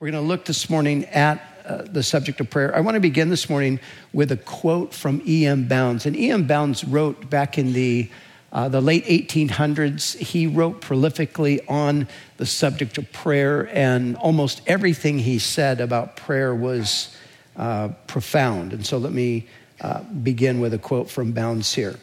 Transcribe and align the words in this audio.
We're 0.00 0.12
going 0.12 0.22
to 0.22 0.28
look 0.28 0.44
this 0.44 0.70
morning 0.70 1.06
at 1.06 1.42
uh, 1.66 1.82
the 1.82 2.04
subject 2.04 2.38
of 2.38 2.48
prayer. 2.48 2.72
I 2.72 2.78
want 2.78 2.94
to 2.94 3.00
begin 3.00 3.30
this 3.30 3.50
morning 3.50 3.80
with 4.12 4.30
a 4.30 4.36
quote 4.36 4.94
from 4.94 5.20
E.M. 5.26 5.66
Bounds. 5.66 6.06
And 6.06 6.16
E.M. 6.16 6.46
Bounds 6.46 6.84
wrote 6.84 7.28
back 7.28 7.58
in 7.58 7.72
the, 7.72 8.08
uh, 8.52 8.68
the 8.68 8.80
late 8.80 9.04
1800s, 9.06 10.16
he 10.16 10.46
wrote 10.46 10.80
prolifically 10.80 11.58
on 11.68 12.06
the 12.36 12.46
subject 12.46 12.96
of 12.96 13.10
prayer, 13.12 13.68
and 13.72 14.14
almost 14.18 14.62
everything 14.68 15.18
he 15.18 15.40
said 15.40 15.80
about 15.80 16.16
prayer 16.16 16.54
was 16.54 17.16
uh, 17.56 17.88
profound. 18.06 18.72
And 18.72 18.86
so 18.86 18.98
let 18.98 19.12
me 19.12 19.48
uh, 19.80 20.04
begin 20.04 20.60
with 20.60 20.74
a 20.74 20.78
quote 20.78 21.10
from 21.10 21.32
Bounds 21.32 21.74
here. 21.74 21.96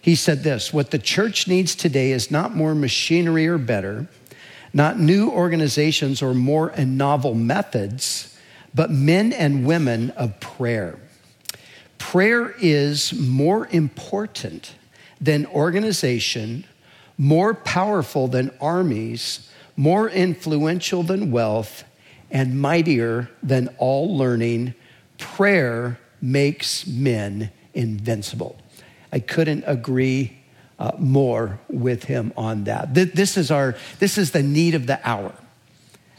He 0.00 0.14
said 0.14 0.44
this 0.44 0.72
What 0.72 0.92
the 0.92 1.00
church 1.00 1.48
needs 1.48 1.74
today 1.74 2.12
is 2.12 2.30
not 2.30 2.54
more 2.54 2.76
machinery 2.76 3.48
or 3.48 3.58
better 3.58 4.06
not 4.72 4.98
new 4.98 5.30
organizations 5.30 6.22
or 6.22 6.34
more 6.34 6.68
and 6.68 6.96
novel 6.96 7.34
methods, 7.34 8.38
but 8.74 8.90
men 8.90 9.32
and 9.32 9.66
women 9.66 10.10
of 10.10 10.38
prayer. 10.40 10.98
Prayer 11.98 12.54
is 12.60 13.12
more 13.12 13.68
important 13.70 14.74
than 15.20 15.46
organization, 15.46 16.64
more 17.18 17.52
powerful 17.54 18.28
than 18.28 18.50
armies, 18.60 19.50
more 19.76 20.08
influential 20.08 21.02
than 21.02 21.30
wealth, 21.30 21.84
and 22.30 22.60
mightier 22.60 23.28
than 23.42 23.68
all 23.78 24.16
learning. 24.16 24.74
Prayer 25.18 25.98
makes 26.22 26.86
men 26.86 27.50
invincible. 27.74 28.56
I 29.12 29.18
couldn't 29.20 29.64
agree 29.66 30.39
uh, 30.80 30.92
more 30.98 31.60
with 31.68 32.04
him 32.04 32.32
on 32.36 32.64
that. 32.64 32.94
This 32.94 33.36
is 33.36 33.50
our, 33.50 33.76
this 33.98 34.16
is 34.16 34.32
the 34.32 34.42
need 34.42 34.74
of 34.74 34.86
the 34.86 34.98
hour, 35.06 35.32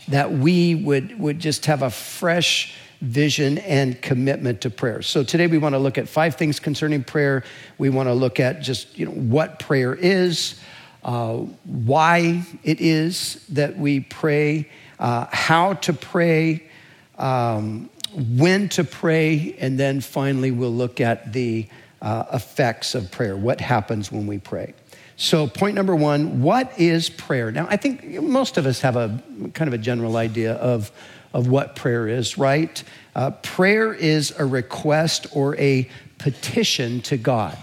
that 0.07 0.31
we 0.31 0.75
would, 0.75 1.19
would 1.19 1.39
just 1.39 1.65
have 1.65 1.81
a 1.81 1.89
fresh 1.89 2.75
vision 3.01 3.57
and 3.57 3.99
commitment 4.03 4.61
to 4.61 4.69
prayer. 4.69 5.01
So 5.01 5.23
today 5.23 5.47
we 5.47 5.57
want 5.57 5.73
to 5.73 5.79
look 5.79 5.97
at 5.97 6.07
five 6.07 6.35
things 6.35 6.59
concerning 6.59 7.03
prayer. 7.03 7.43
We 7.79 7.89
want 7.89 8.07
to 8.07 8.13
look 8.13 8.39
at 8.39 8.61
just, 8.61 8.97
you 8.97 9.07
know, 9.07 9.11
what 9.13 9.57
prayer 9.57 9.95
is, 9.95 10.59
uh, 11.03 11.37
why 11.63 12.45
it 12.63 12.79
is 12.79 13.43
that 13.49 13.75
we 13.75 14.01
pray, 14.01 14.69
uh, 14.99 15.25
how 15.31 15.73
to 15.73 15.93
pray, 15.93 16.69
um, 17.17 17.89
when 18.13 18.69
to 18.69 18.83
pray, 18.83 19.55
and 19.59 19.79
then 19.79 20.01
finally 20.01 20.51
we'll 20.51 20.69
look 20.69 21.01
at 21.01 21.33
the 21.33 21.67
uh, 22.01 22.25
effects 22.33 22.95
of 22.95 23.11
prayer, 23.11 23.35
what 23.37 23.61
happens 23.61 24.11
when 24.11 24.27
we 24.27 24.39
pray. 24.39 24.73
So, 25.17 25.45
point 25.47 25.75
number 25.75 25.95
one 25.95 26.41
what 26.41 26.79
is 26.79 27.09
prayer? 27.09 27.51
Now, 27.51 27.67
I 27.69 27.77
think 27.77 28.03
most 28.21 28.57
of 28.57 28.65
us 28.65 28.81
have 28.81 28.95
a 28.95 29.21
kind 29.53 29.67
of 29.67 29.73
a 29.73 29.77
general 29.77 30.17
idea 30.17 30.53
of, 30.53 30.91
of 31.33 31.47
what 31.47 31.75
prayer 31.75 32.07
is, 32.07 32.37
right? 32.37 32.83
Uh, 33.15 33.31
prayer 33.31 33.93
is 33.93 34.33
a 34.39 34.45
request 34.45 35.27
or 35.33 35.55
a 35.57 35.87
petition 36.17 37.01
to 37.01 37.17
God. 37.17 37.57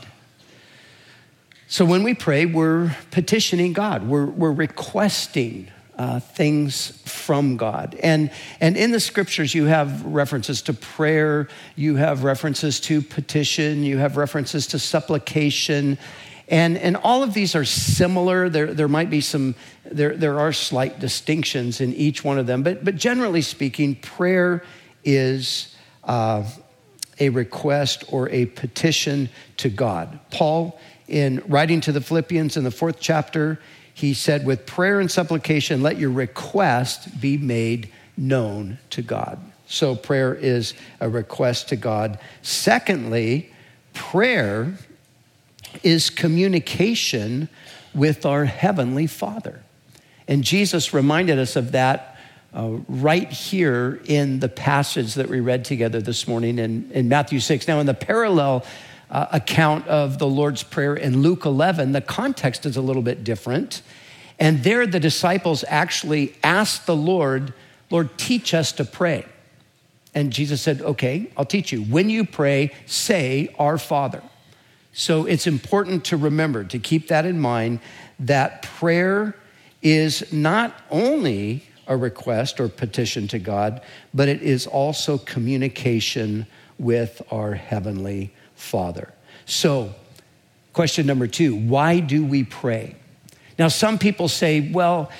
So, 1.67 1.85
when 1.85 2.05
we 2.05 2.15
pray, 2.15 2.47
we're 2.47 2.97
petitioning 3.11 3.73
God, 3.73 4.07
we're, 4.07 4.27
we're 4.27 4.53
requesting 4.53 5.69
uh, 5.99 6.21
things 6.21 7.03
from 7.05 7.57
God. 7.57 7.97
And, 8.01 8.31
and 8.61 8.77
in 8.77 8.93
the 8.93 9.01
scriptures, 9.01 9.53
you 9.55 9.65
have 9.65 10.05
references 10.05 10.63
to 10.63 10.73
prayer, 10.73 11.49
you 11.75 11.97
have 11.97 12.23
references 12.23 12.79
to 12.83 13.03
petition, 13.03 13.83
you 13.83 13.99
have 13.99 14.17
references 14.17 14.69
to 14.69 14.79
supplication. 14.79 15.99
And, 16.47 16.79
and 16.79 16.97
all 16.97 17.23
of 17.23 17.35
these 17.35 17.57
are 17.57 17.65
similar. 17.65 18.49
There, 18.49 18.73
there 18.73 18.89
might 18.89 19.11
be 19.11 19.21
some, 19.21 19.57
there, 19.85 20.17
there 20.17 20.39
are 20.39 20.53
slight 20.53 21.01
distinctions 21.01 21.81
in 21.81 21.93
each 21.95 22.23
one 22.23 22.39
of 22.39 22.47
them. 22.47 22.63
But, 22.63 22.85
but 22.85 22.97
generally 22.97 23.43
speaking, 23.43 23.97
prayer 23.97 24.63
is 25.05 25.75
uh, 26.05 26.45
a 27.19 27.29
request 27.31 28.05
or 28.09 28.29
a 28.31 28.47
petition 28.47 29.29
to 29.57 29.69
God. 29.69 30.21
Paul, 30.31 30.79
in 31.09 31.43
writing 31.49 31.81
to 31.83 31.93
the 31.93 32.01
Philippians 32.01 32.57
in 32.57 32.65
the 32.65 32.71
fourth 32.71 32.99
chapter, 33.01 33.59
he 33.99 34.15
said, 34.15 34.47
with 34.47 34.65
prayer 34.65 35.01
and 35.01 35.11
supplication, 35.11 35.83
let 35.83 35.99
your 35.99 36.13
request 36.13 37.21
be 37.21 37.37
made 37.37 37.91
known 38.17 38.79
to 38.91 39.03
God. 39.03 39.41
So 39.67 39.97
prayer 39.97 40.33
is 40.33 40.73
a 41.01 41.09
request 41.09 41.71
to 41.71 41.77
God. 41.77 42.21
Secondly, 42.41 43.51
prayer 43.95 44.75
is 45.83 46.11
communication 46.11 47.49
with 47.93 48.25
our 48.25 48.45
Heavenly 48.45 49.09
Father. 49.09 49.63
And 50.29 50.45
Jesus 50.45 50.95
reminded 50.95 51.41
us 51.41 51.57
of 51.57 51.73
that 51.73 52.17
uh, 52.55 52.77
right 52.89 53.29
here 53.29 54.01
in 54.05 54.39
the 54.39 54.49
passage 54.49 55.15
that 55.15 55.29
we 55.29 55.41
read 55.41 55.65
together 55.65 56.01
this 56.01 56.29
morning 56.29 56.61
in, 56.61 56.89
in 56.93 57.09
Matthew 57.09 57.41
6. 57.41 57.67
Now, 57.67 57.81
in 57.81 57.87
the 57.87 57.95
parallel 57.95 58.65
uh, 59.11 59.27
account 59.33 59.87
of 59.89 60.19
the 60.19 60.27
Lord's 60.27 60.63
Prayer 60.63 60.95
in 60.95 61.23
Luke 61.23 61.45
11, 61.45 61.93
the 61.93 62.01
context 62.01 62.67
is 62.67 62.77
a 62.77 62.83
little 62.83 63.03
bit 63.03 63.25
different. 63.25 63.83
And 64.39 64.63
there, 64.63 64.87
the 64.87 65.01
disciples 65.01 65.65
actually 65.69 66.35
asked 66.43 66.87
the 66.87 66.97
Lord, 66.97 67.53
Lord, 67.91 68.17
teach 68.19 68.55
us 68.55 68.73
to 68.73 68.85
pray. 68.85 69.25
And 70.15 70.33
Jesus 70.33 70.63
said, 70.63 70.81
Okay, 70.83 71.31
I'll 71.37 71.45
teach 71.45 71.73
you. 71.73 71.83
When 71.83 72.11
you 72.11 72.25
pray, 72.25 72.73
say, 72.87 73.55
Our 73.59 73.79
Father. 73.79 74.23
So 74.93 75.27
it's 75.27 75.47
important 75.47 76.05
to 76.07 76.17
remember, 76.17 76.65
to 76.65 76.79
keep 76.79 77.09
that 77.09 77.25
in 77.25 77.39
mind, 77.39 77.81
that 78.19 78.63
prayer 78.63 79.37
is 79.83 80.33
not 80.33 80.75
only 80.91 81.65
a 81.87 81.97
request 81.97 82.59
or 82.59 82.69
petition 82.69 83.29
to 83.29 83.39
God, 83.39 83.81
but 84.13 84.29
it 84.29 84.43
is 84.43 84.67
also 84.67 85.19
communication 85.19 86.47
with 86.79 87.23
our 87.31 87.55
Heavenly 87.55 88.33
Father. 88.59 89.13
So, 89.47 89.95
question 90.73 91.07
number 91.07 91.27
two 91.27 91.55
why 91.55 92.01
do 92.01 92.25
we 92.25 92.45
pray? 92.45 92.97
Now, 93.59 93.69
some 93.69 93.99
people 93.99 94.29
say, 94.29 94.71
well, 94.71 95.11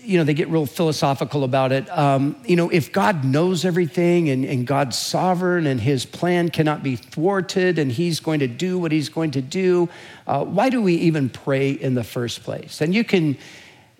you 0.00 0.18
know, 0.18 0.24
they 0.24 0.34
get 0.34 0.48
real 0.48 0.66
philosophical 0.66 1.42
about 1.42 1.72
it. 1.72 1.90
Um, 1.90 2.36
you 2.46 2.54
know, 2.54 2.70
if 2.70 2.92
God 2.92 3.24
knows 3.24 3.64
everything 3.64 4.30
and, 4.30 4.44
and, 4.44 4.64
God's 4.64 4.96
sovereign 4.96 5.66
and 5.66 5.80
his 5.80 6.06
plan 6.06 6.48
cannot 6.48 6.84
be 6.84 6.94
thwarted 6.94 7.78
and 7.78 7.90
he's 7.90 8.20
going 8.20 8.38
to 8.38 8.46
do 8.46 8.78
what 8.78 8.92
he's 8.92 9.08
going 9.08 9.32
to 9.32 9.42
do, 9.42 9.88
uh, 10.28 10.44
why 10.44 10.70
do 10.70 10.80
we 10.80 10.94
even 10.94 11.28
pray 11.28 11.70
in 11.72 11.94
the 11.94 12.04
first 12.04 12.44
place? 12.44 12.80
And 12.80 12.94
you 12.94 13.02
can, 13.02 13.36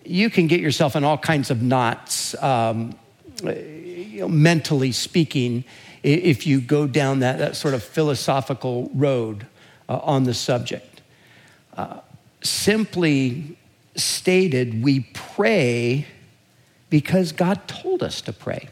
you 0.04 0.30
can 0.30 0.46
get 0.46 0.60
yourself 0.60 0.94
in 0.94 1.02
all 1.02 1.18
kinds 1.18 1.50
of 1.50 1.60
knots, 1.60 2.40
um, 2.40 2.96
you 3.42 4.20
know, 4.20 4.28
mentally 4.28 4.92
speaking, 4.92 5.64
if 6.06 6.46
you 6.46 6.60
go 6.60 6.86
down 6.86 7.20
that, 7.20 7.38
that 7.38 7.56
sort 7.56 7.74
of 7.74 7.82
philosophical 7.82 8.90
road 8.94 9.46
uh, 9.88 9.98
on 9.98 10.24
the 10.24 10.34
subject. 10.34 11.02
Uh, 11.76 12.00
simply 12.42 13.56
stated, 13.96 14.82
we 14.82 15.00
pray 15.12 16.06
because 16.90 17.32
God 17.32 17.66
told 17.66 18.02
us 18.02 18.20
to 18.22 18.32
pray. 18.32 18.68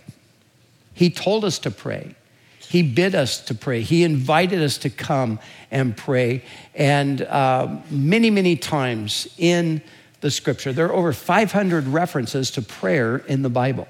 He 0.94 1.10
told 1.10 1.44
us 1.44 1.58
to 1.60 1.70
pray. 1.70 2.14
He 2.58 2.82
bid 2.82 3.14
us 3.14 3.40
to 3.46 3.54
pray. 3.54 3.82
He 3.82 4.04
invited 4.04 4.62
us 4.62 4.78
to 4.78 4.90
come 4.90 5.38
and 5.70 5.96
pray. 5.96 6.42
And 6.74 7.22
uh, 7.22 7.76
many, 7.90 8.30
many 8.30 8.56
times 8.56 9.28
in 9.38 9.82
the 10.20 10.30
scripture, 10.30 10.72
there 10.72 10.86
are 10.86 10.92
over 10.92 11.12
500 11.12 11.86
references 11.88 12.50
to 12.52 12.62
prayer 12.62 13.18
in 13.18 13.42
the 13.42 13.50
Bible. 13.50 13.88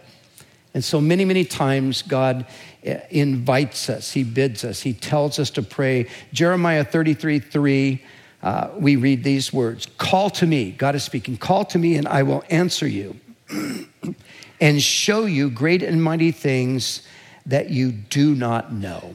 And 0.75 0.85
so 0.85 1.01
many, 1.01 1.25
many 1.25 1.45
times 1.45 2.03
God 2.03 2.47
uh, 2.87 2.95
invites 3.11 3.89
us, 3.89 4.13
He 4.13 4.25
bids 4.25 4.65
us, 4.65 4.83
He 4.83 4.93
tells 4.93 5.39
us 5.39 5.51
to 5.51 5.63
pray. 5.63 6.09
Jeremiah 6.33 6.85
33 6.85 7.39
3 7.39 8.05
uh, 8.45 8.69
we 8.77 8.97
read 8.97 9.25
these 9.25 9.53
words 9.55 9.87
Call 9.97 10.29
to 10.31 10.47
me, 10.47 10.71
God 10.71 10.95
is 10.95 11.03
speaking, 11.03 11.39
call 11.39 11.65
to 11.67 11.79
me, 11.79 11.97
and 11.97 12.07
I 12.07 12.23
will 12.23 12.45
answer 12.51 12.87
you 12.87 13.17
and 14.61 14.83
show 14.83 15.25
you 15.25 15.49
great 15.49 15.83
and 15.83 16.03
mighty 16.03 16.31
things 16.31 17.07
that 17.47 17.71
you 17.71 17.91
do 17.91 18.35
not 18.35 18.71
know. 18.71 19.15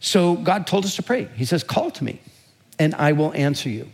So 0.00 0.36
God 0.36 0.66
told 0.66 0.86
us 0.86 0.96
to 0.96 1.02
pray. 1.02 1.28
He 1.36 1.44
says, 1.44 1.62
Call 1.62 1.90
to 1.90 2.02
me, 2.04 2.20
and 2.78 2.94
I 2.94 3.12
will 3.12 3.34
answer 3.34 3.68
you 3.68 3.90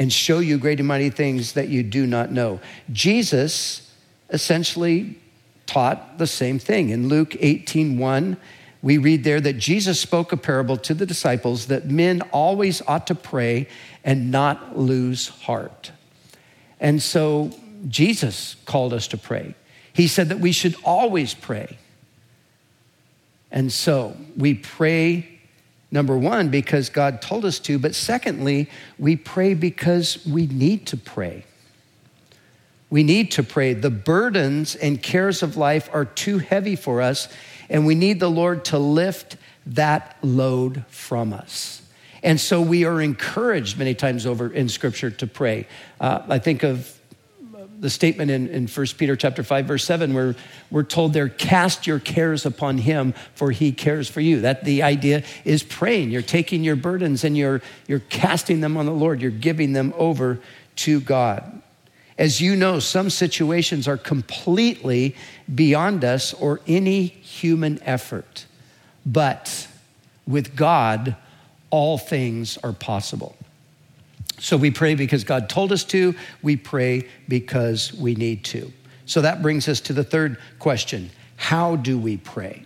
and 0.00 0.12
show 0.12 0.40
you 0.40 0.58
great 0.58 0.80
and 0.80 0.88
mighty 0.88 1.10
things 1.10 1.52
that 1.52 1.68
you 1.68 1.84
do 1.84 2.08
not 2.08 2.32
know. 2.32 2.60
Jesus 2.90 3.92
essentially 4.30 5.16
taught 5.66 6.18
the 6.18 6.26
same 6.26 6.58
thing. 6.58 6.90
In 6.90 7.08
Luke 7.08 7.36
18 7.38 7.98
1, 7.98 8.36
we 8.82 8.98
read 8.98 9.24
there 9.24 9.40
that 9.40 9.54
Jesus 9.54 9.98
spoke 9.98 10.32
a 10.32 10.36
parable 10.36 10.76
to 10.76 10.92
the 10.92 11.06
disciples 11.06 11.66
that 11.66 11.86
men 11.86 12.20
always 12.32 12.82
ought 12.86 13.06
to 13.06 13.14
pray 13.14 13.66
and 14.04 14.30
not 14.30 14.78
lose 14.78 15.28
heart. 15.28 15.90
And 16.80 17.02
so 17.02 17.50
Jesus 17.88 18.56
called 18.66 18.92
us 18.92 19.08
to 19.08 19.16
pray. 19.16 19.54
He 19.94 20.06
said 20.06 20.28
that 20.28 20.40
we 20.40 20.52
should 20.52 20.76
always 20.84 21.32
pray. 21.32 21.78
And 23.50 23.72
so 23.72 24.16
we 24.36 24.54
pray, 24.54 25.40
number 25.90 26.18
one, 26.18 26.50
because 26.50 26.90
God 26.90 27.22
told 27.22 27.44
us 27.44 27.58
to, 27.60 27.78
but 27.78 27.94
secondly, 27.94 28.68
we 28.98 29.16
pray 29.16 29.54
because 29.54 30.26
we 30.26 30.46
need 30.48 30.86
to 30.88 30.96
pray. 30.96 31.44
We 32.94 33.02
need 33.02 33.32
to 33.32 33.42
pray. 33.42 33.74
The 33.74 33.90
burdens 33.90 34.76
and 34.76 35.02
cares 35.02 35.42
of 35.42 35.56
life 35.56 35.90
are 35.92 36.04
too 36.04 36.38
heavy 36.38 36.76
for 36.76 37.02
us, 37.02 37.26
and 37.68 37.86
we 37.86 37.96
need 37.96 38.20
the 38.20 38.30
Lord 38.30 38.66
to 38.66 38.78
lift 38.78 39.36
that 39.66 40.16
load 40.22 40.84
from 40.90 41.32
us. 41.32 41.82
And 42.22 42.38
so 42.38 42.62
we 42.62 42.84
are 42.84 43.00
encouraged 43.00 43.78
many 43.78 43.96
times 43.96 44.26
over 44.26 44.48
in 44.48 44.68
Scripture 44.68 45.10
to 45.10 45.26
pray. 45.26 45.66
Uh, 46.00 46.22
I 46.28 46.38
think 46.38 46.62
of 46.62 46.96
the 47.80 47.90
statement 47.90 48.30
in, 48.30 48.46
in 48.46 48.68
1 48.68 48.86
Peter 48.96 49.16
chapter 49.16 49.42
5, 49.42 49.66
verse 49.66 49.84
7, 49.84 50.14
where 50.14 50.36
we're 50.70 50.84
told 50.84 51.14
there, 51.14 51.28
cast 51.28 51.88
your 51.88 51.98
cares 51.98 52.46
upon 52.46 52.78
him, 52.78 53.12
for 53.34 53.50
he 53.50 53.72
cares 53.72 54.08
for 54.08 54.20
you. 54.20 54.42
That 54.42 54.62
the 54.62 54.84
idea 54.84 55.24
is 55.44 55.64
praying. 55.64 56.12
You're 56.12 56.22
taking 56.22 56.62
your 56.62 56.76
burdens 56.76 57.24
and 57.24 57.36
you're, 57.36 57.60
you're 57.88 57.98
casting 58.08 58.60
them 58.60 58.76
on 58.76 58.86
the 58.86 58.92
Lord. 58.92 59.20
You're 59.20 59.32
giving 59.32 59.72
them 59.72 59.92
over 59.96 60.38
to 60.76 61.00
God. 61.00 61.62
As 62.16 62.40
you 62.40 62.54
know, 62.54 62.78
some 62.78 63.10
situations 63.10 63.88
are 63.88 63.96
completely 63.96 65.16
beyond 65.52 66.04
us 66.04 66.32
or 66.34 66.60
any 66.66 67.06
human 67.06 67.82
effort. 67.82 68.46
But 69.04 69.68
with 70.26 70.54
God, 70.54 71.16
all 71.70 71.98
things 71.98 72.56
are 72.58 72.72
possible. 72.72 73.36
So 74.38 74.56
we 74.56 74.70
pray 74.70 74.94
because 74.94 75.24
God 75.24 75.48
told 75.48 75.72
us 75.72 75.84
to, 75.84 76.14
we 76.42 76.56
pray 76.56 77.08
because 77.28 77.92
we 77.92 78.14
need 78.14 78.44
to. 78.46 78.72
So 79.06 79.20
that 79.20 79.42
brings 79.42 79.68
us 79.68 79.80
to 79.82 79.92
the 79.92 80.04
third 80.04 80.38
question 80.58 81.10
How 81.36 81.76
do 81.76 81.98
we 81.98 82.16
pray? 82.16 82.64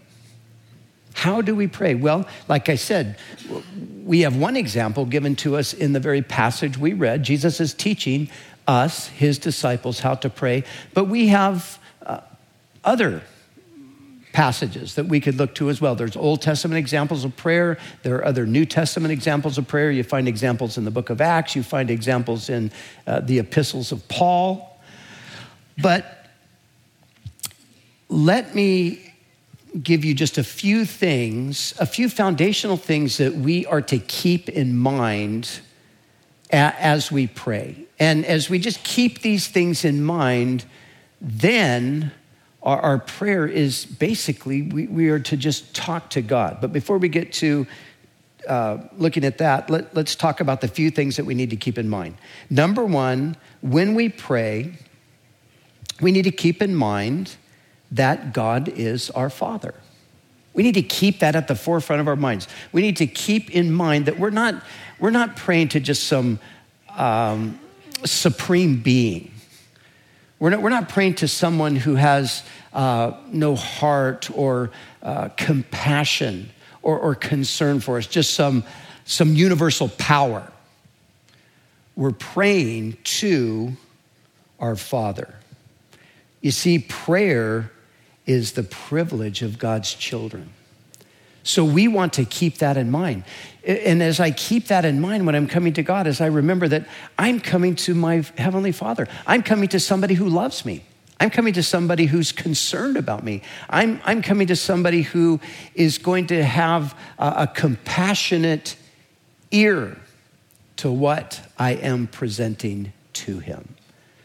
How 1.14 1.40
do 1.40 1.56
we 1.56 1.66
pray? 1.66 1.96
Well, 1.96 2.28
like 2.46 2.68
I 2.68 2.76
said, 2.76 3.16
we 4.04 4.20
have 4.20 4.36
one 4.36 4.56
example 4.56 5.04
given 5.04 5.34
to 5.36 5.56
us 5.56 5.74
in 5.74 5.92
the 5.92 5.98
very 5.98 6.22
passage 6.22 6.78
we 6.78 6.92
read. 6.92 7.24
Jesus 7.24 7.60
is 7.60 7.74
teaching 7.74 8.30
us, 8.68 9.08
his 9.08 9.38
disciples, 9.38 10.00
how 10.00 10.14
to 10.14 10.30
pray, 10.30 10.62
but 10.94 11.06
we 11.06 11.28
have 11.28 11.78
uh, 12.04 12.20
other 12.84 13.22
passages 14.32 14.94
that 14.94 15.06
we 15.06 15.18
could 15.18 15.36
look 15.36 15.54
to 15.54 15.70
as 15.70 15.80
well. 15.80 15.94
There's 15.94 16.14
Old 16.14 16.42
Testament 16.42 16.78
examples 16.78 17.24
of 17.24 17.36
prayer, 17.36 17.78
there 18.02 18.16
are 18.16 18.24
other 18.24 18.46
New 18.46 18.66
Testament 18.66 19.10
examples 19.10 19.58
of 19.58 19.66
prayer. 19.66 19.90
You 19.90 20.04
find 20.04 20.28
examples 20.28 20.78
in 20.78 20.84
the 20.84 20.90
book 20.90 21.10
of 21.10 21.20
Acts, 21.20 21.56
you 21.56 21.62
find 21.62 21.90
examples 21.90 22.48
in 22.50 22.70
uh, 23.06 23.20
the 23.20 23.38
epistles 23.38 23.90
of 23.90 24.06
Paul. 24.08 24.78
But 25.80 26.26
let 28.08 28.54
me 28.54 29.12
give 29.82 30.04
you 30.04 30.14
just 30.14 30.38
a 30.38 30.44
few 30.44 30.84
things, 30.84 31.74
a 31.78 31.86
few 31.86 32.08
foundational 32.08 32.76
things 32.76 33.16
that 33.18 33.34
we 33.34 33.66
are 33.66 33.82
to 33.82 33.98
keep 33.98 34.48
in 34.48 34.76
mind 34.76 35.60
as 36.50 37.12
we 37.12 37.26
pray. 37.26 37.86
And 37.98 38.24
as 38.24 38.48
we 38.48 38.58
just 38.58 38.82
keep 38.84 39.22
these 39.22 39.48
things 39.48 39.84
in 39.84 40.02
mind, 40.02 40.64
then 41.20 42.12
our, 42.62 42.80
our 42.80 42.98
prayer 42.98 43.46
is 43.46 43.84
basically 43.84 44.62
we, 44.62 44.86
we, 44.86 45.08
are 45.08 45.18
to 45.18 45.36
just 45.36 45.74
talk 45.74 46.10
to 46.10 46.22
God. 46.22 46.58
But 46.60 46.72
before 46.72 46.98
we 46.98 47.08
get 47.08 47.32
to 47.34 47.66
uh, 48.46 48.78
looking 48.96 49.24
at 49.24 49.38
that, 49.38 49.68
let, 49.68 49.94
let's 49.94 50.14
talk 50.14 50.40
about 50.40 50.60
the 50.60 50.68
few 50.68 50.90
things 50.90 51.16
that 51.16 51.24
we 51.24 51.34
need 51.34 51.50
to 51.50 51.56
keep 51.56 51.78
in 51.78 51.88
mind. 51.88 52.16
Number 52.48 52.84
one, 52.84 53.36
when 53.60 53.94
we 53.94 54.08
pray, 54.08 54.74
we 56.00 56.12
need 56.12 56.22
to 56.22 56.30
keep 56.30 56.62
in 56.62 56.74
mind 56.74 57.36
that 57.90 58.32
God 58.32 58.68
is 58.68 59.10
our 59.10 59.30
Father. 59.30 59.74
We 60.54 60.62
need 60.62 60.74
to 60.74 60.82
keep 60.82 61.20
that 61.20 61.36
at 61.36 61.46
the 61.46 61.54
forefront 61.54 62.00
of 62.00 62.08
our 62.08 62.16
minds. 62.16 62.48
We 62.72 62.82
need 62.82 62.96
to 62.96 63.06
keep 63.06 63.50
in 63.50 63.72
mind 63.72 64.06
that 64.06 64.18
we're 64.18 64.30
not, 64.30 64.62
we're 64.98 65.10
not 65.10 65.36
praying 65.36 65.68
to 65.68 65.80
just 65.80 66.04
some 66.04 66.38
um, 66.96 67.58
supreme 68.04 68.80
being. 68.80 69.30
We're 70.38 70.50
not, 70.50 70.62
we're 70.62 70.70
not 70.70 70.88
praying 70.88 71.14
to 71.16 71.28
someone 71.28 71.76
who 71.76 71.96
has 71.96 72.42
uh, 72.72 73.12
no 73.32 73.56
heart 73.56 74.30
or 74.32 74.70
uh, 75.02 75.28
compassion 75.36 76.50
or, 76.82 76.98
or 76.98 77.14
concern 77.14 77.80
for 77.80 77.98
us, 77.98 78.06
just 78.06 78.34
some, 78.34 78.64
some 79.04 79.34
universal 79.34 79.88
power. 79.88 80.50
We're 81.96 82.12
praying 82.12 82.98
to 83.02 83.72
our 84.60 84.76
Father. 84.76 85.34
You 86.40 86.52
see, 86.52 86.78
prayer 86.78 87.72
is 88.26 88.52
the 88.52 88.62
privilege 88.62 89.42
of 89.42 89.58
God's 89.58 89.92
children. 89.94 90.50
So 91.42 91.64
we 91.64 91.88
want 91.88 92.12
to 92.14 92.24
keep 92.24 92.58
that 92.58 92.76
in 92.76 92.90
mind. 92.90 93.24
And 93.68 94.02
as 94.02 94.18
I 94.18 94.30
keep 94.30 94.68
that 94.68 94.86
in 94.86 94.98
mind 94.98 95.26
when 95.26 95.34
I'm 95.34 95.46
coming 95.46 95.74
to 95.74 95.82
God, 95.82 96.06
as 96.06 96.22
I 96.22 96.26
remember 96.26 96.68
that 96.68 96.88
I'm 97.18 97.38
coming 97.38 97.76
to 97.76 97.94
my 97.94 98.24
Heavenly 98.38 98.72
Father, 98.72 99.06
I'm 99.26 99.42
coming 99.42 99.68
to 99.68 99.78
somebody 99.78 100.14
who 100.14 100.26
loves 100.26 100.64
me. 100.64 100.84
I'm 101.20 101.28
coming 101.28 101.52
to 101.52 101.62
somebody 101.62 102.06
who's 102.06 102.32
concerned 102.32 102.96
about 102.96 103.24
me. 103.24 103.42
I'm, 103.68 104.00
I'm 104.04 104.22
coming 104.22 104.46
to 104.46 104.56
somebody 104.56 105.02
who 105.02 105.38
is 105.74 105.98
going 105.98 106.28
to 106.28 106.42
have 106.42 106.96
a, 107.18 107.34
a 107.38 107.46
compassionate 107.46 108.76
ear 109.50 109.98
to 110.76 110.90
what 110.90 111.42
I 111.58 111.72
am 111.72 112.06
presenting 112.06 112.94
to 113.14 113.40
him. 113.40 113.74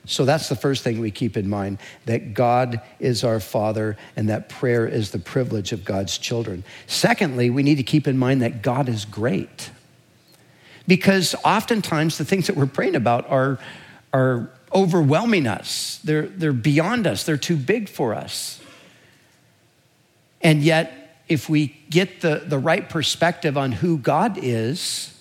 So 0.06 0.26
that's 0.26 0.50
the 0.50 0.56
first 0.56 0.84
thing 0.84 1.00
we 1.00 1.12
keep 1.12 1.38
in 1.38 1.50
mind 1.50 1.78
that 2.06 2.34
God 2.34 2.82
is 3.00 3.24
our 3.24 3.40
Father 3.40 3.98
and 4.16 4.30
that 4.30 4.50
prayer 4.50 4.86
is 4.86 5.12
the 5.12 5.20
privilege 5.20 5.72
of 5.72 5.86
God's 5.86 6.18
children. 6.18 6.64
Secondly, 6.88 7.50
we 7.50 7.64
need 7.64 7.76
to 7.76 7.84
keep 7.84 8.08
in 8.08 8.18
mind 8.18 8.42
that 8.42 8.62
God 8.62 8.90
is 8.90 9.06
great. 9.06 9.72
Because 10.88 11.36
oftentimes 11.46 12.18
the 12.18 12.26
things 12.26 12.48
that 12.48 12.58
we're 12.58 12.66
praying 12.66 12.96
about 12.96 13.30
are, 13.30 13.60
are 14.12 14.52
overwhelming 14.74 15.48
us, 15.48 16.02
they're, 16.04 16.28
they're 16.28 16.52
beyond 16.52 17.08
us, 17.08 17.24
they're 17.24 17.38
too 17.38 17.56
big 17.56 17.88
for 17.88 18.14
us. 18.14 18.60
And 20.42 20.62
yet, 20.62 21.22
if 21.30 21.48
we 21.48 21.68
get 21.90 22.20
the, 22.20 22.44
the 22.46 22.60
right 22.60 22.90
perspective 22.90 23.58
on 23.58 23.72
who 23.72 23.98
God 23.98 24.38
is, 24.38 25.18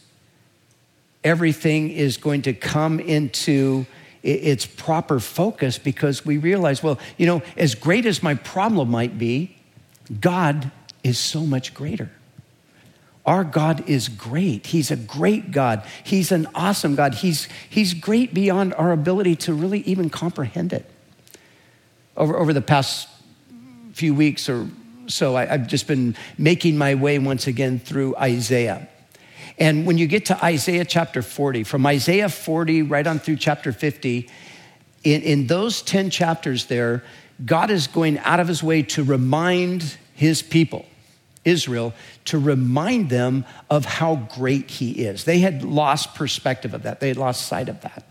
everything 1.22 1.90
is 1.90 2.16
going 2.16 2.42
to 2.42 2.52
come 2.52 2.98
into 2.98 3.86
its 4.22 4.66
proper 4.66 5.18
focus 5.18 5.78
because 5.78 6.24
we 6.24 6.38
realize, 6.38 6.82
well, 6.82 6.98
you 7.16 7.26
know, 7.26 7.42
as 7.56 7.74
great 7.74 8.06
as 8.06 8.22
my 8.22 8.34
problem 8.34 8.90
might 8.90 9.18
be, 9.18 9.56
God 10.20 10.70
is 11.02 11.18
so 11.18 11.40
much 11.44 11.74
greater. 11.74 12.10
Our 13.24 13.44
God 13.44 13.88
is 13.88 14.08
great. 14.08 14.66
He's 14.66 14.90
a 14.90 14.96
great 14.96 15.52
God. 15.52 15.84
He's 16.02 16.32
an 16.32 16.48
awesome 16.54 16.96
God. 16.96 17.14
He's, 17.14 17.48
he's 17.68 17.94
great 17.94 18.34
beyond 18.34 18.74
our 18.74 18.92
ability 18.92 19.36
to 19.36 19.54
really 19.54 19.80
even 19.80 20.10
comprehend 20.10 20.72
it. 20.72 20.88
Over, 22.16 22.36
over 22.36 22.52
the 22.52 22.62
past 22.62 23.08
few 23.92 24.14
weeks 24.14 24.48
or 24.48 24.68
so, 25.06 25.36
I, 25.36 25.54
I've 25.54 25.68
just 25.68 25.86
been 25.86 26.16
making 26.36 26.76
my 26.76 26.94
way 26.94 27.18
once 27.18 27.46
again 27.46 27.78
through 27.78 28.16
Isaiah. 28.16 28.88
And 29.58 29.86
when 29.86 29.98
you 29.98 30.06
get 30.06 30.26
to 30.26 30.44
Isaiah 30.44 30.84
chapter 30.84 31.22
40, 31.22 31.64
from 31.64 31.86
Isaiah 31.86 32.28
40 32.28 32.82
right 32.82 33.06
on 33.06 33.18
through 33.18 33.36
chapter 33.36 33.72
50, 33.72 34.28
in, 35.04 35.22
in 35.22 35.46
those 35.46 35.82
10 35.82 36.10
chapters 36.10 36.66
there, 36.66 37.02
God 37.44 37.70
is 37.70 37.86
going 37.86 38.18
out 38.20 38.40
of 38.40 38.48
his 38.48 38.62
way 38.62 38.82
to 38.82 39.02
remind 39.02 39.96
his 40.14 40.42
people, 40.42 40.86
Israel, 41.44 41.92
to 42.26 42.38
remind 42.38 43.10
them 43.10 43.44
of 43.68 43.84
how 43.84 44.16
great 44.16 44.70
he 44.70 45.04
is. 45.04 45.24
They 45.24 45.38
had 45.38 45.64
lost 45.64 46.14
perspective 46.14 46.74
of 46.74 46.84
that, 46.84 47.00
they 47.00 47.08
had 47.08 47.16
lost 47.16 47.46
sight 47.46 47.68
of 47.68 47.80
that. 47.82 48.04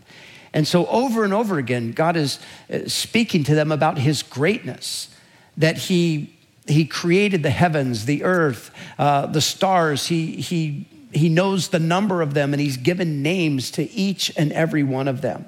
And 0.54 0.68
so, 0.68 0.86
over 0.86 1.24
and 1.24 1.32
over 1.32 1.58
again, 1.58 1.92
God 1.92 2.14
is 2.14 2.38
uh, 2.70 2.80
speaking 2.86 3.42
to 3.44 3.54
them 3.54 3.72
about 3.72 3.96
his 3.96 4.22
greatness, 4.22 5.08
that 5.56 5.78
he, 5.78 6.34
he 6.66 6.84
created 6.84 7.42
the 7.42 7.50
heavens, 7.50 8.04
the 8.04 8.22
earth, 8.22 8.70
uh, 8.98 9.26
the 9.26 9.40
stars. 9.40 10.06
He, 10.06 10.36
he 10.36 10.86
he 11.12 11.28
knows 11.28 11.68
the 11.68 11.78
number 11.78 12.22
of 12.22 12.34
them 12.34 12.52
and 12.52 12.60
he's 12.60 12.76
given 12.76 13.22
names 13.22 13.70
to 13.72 13.90
each 13.90 14.32
and 14.36 14.52
every 14.52 14.82
one 14.82 15.08
of 15.08 15.20
them. 15.20 15.46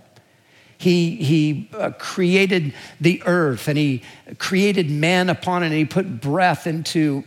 He, 0.76 1.16
he 1.16 1.71
uh, 1.73 1.92
created 1.99 2.75
the 3.00 3.23
earth 3.25 3.68
and 3.68 3.78
he 3.78 4.02
created 4.38 4.90
man 4.90 5.30
upon 5.30 5.62
it 5.62 5.66
and 5.66 5.75
he 5.75 5.85
put 5.85 6.21
breath 6.21 6.66
into 6.66 7.25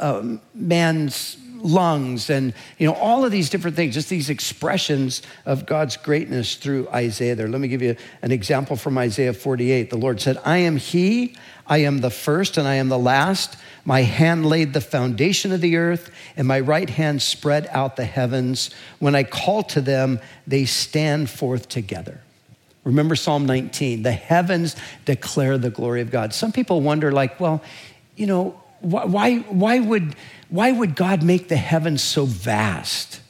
um, 0.00 0.40
man's 0.54 1.36
lungs 1.62 2.28
and 2.28 2.52
you 2.78 2.86
know 2.86 2.94
all 2.94 3.24
of 3.24 3.30
these 3.30 3.48
different 3.48 3.76
things 3.76 3.94
just 3.94 4.08
these 4.08 4.30
expressions 4.30 5.22
of 5.46 5.64
god's 5.64 5.96
greatness 5.96 6.56
through 6.56 6.88
isaiah 6.88 7.36
there. 7.36 7.46
Let 7.46 7.60
me 7.60 7.68
give 7.68 7.82
you 7.82 7.94
an 8.20 8.32
example 8.32 8.74
from 8.74 8.98
isaiah 8.98 9.32
48 9.32 9.88
the 9.88 9.96
lord 9.96 10.20
said 10.20 10.38
i 10.44 10.56
am 10.56 10.76
he 10.76 11.36
i 11.68 11.78
am 11.78 11.98
the 11.98 12.10
first 12.10 12.56
and 12.56 12.66
i 12.66 12.74
am 12.74 12.88
the 12.88 12.98
last 12.98 13.56
my 13.84 14.02
hand 14.02 14.46
laid 14.46 14.72
the 14.72 14.80
foundation 14.80 15.52
of 15.52 15.60
the 15.60 15.76
earth, 15.76 16.10
and 16.36 16.46
my 16.46 16.60
right 16.60 16.88
hand 16.88 17.20
spread 17.20 17.68
out 17.72 17.96
the 17.96 18.04
heavens. 18.04 18.70
When 19.00 19.14
I 19.14 19.24
call 19.24 19.62
to 19.64 19.80
them, 19.80 20.20
they 20.46 20.64
stand 20.64 21.28
forth 21.28 21.68
together. 21.68 22.20
Remember 22.84 23.14
Psalm 23.14 23.46
19 23.46 24.02
the 24.02 24.12
heavens 24.12 24.76
declare 25.04 25.58
the 25.58 25.70
glory 25.70 26.00
of 26.00 26.10
God. 26.10 26.32
Some 26.32 26.52
people 26.52 26.80
wonder, 26.80 27.12
like, 27.12 27.40
well, 27.40 27.62
you 28.16 28.26
know, 28.26 28.60
why, 28.80 29.38
why, 29.38 29.78
would, 29.78 30.16
why 30.48 30.72
would 30.72 30.96
God 30.96 31.22
make 31.22 31.48
the 31.48 31.56
heavens 31.56 32.02
so 32.02 32.24
vast? 32.24 33.20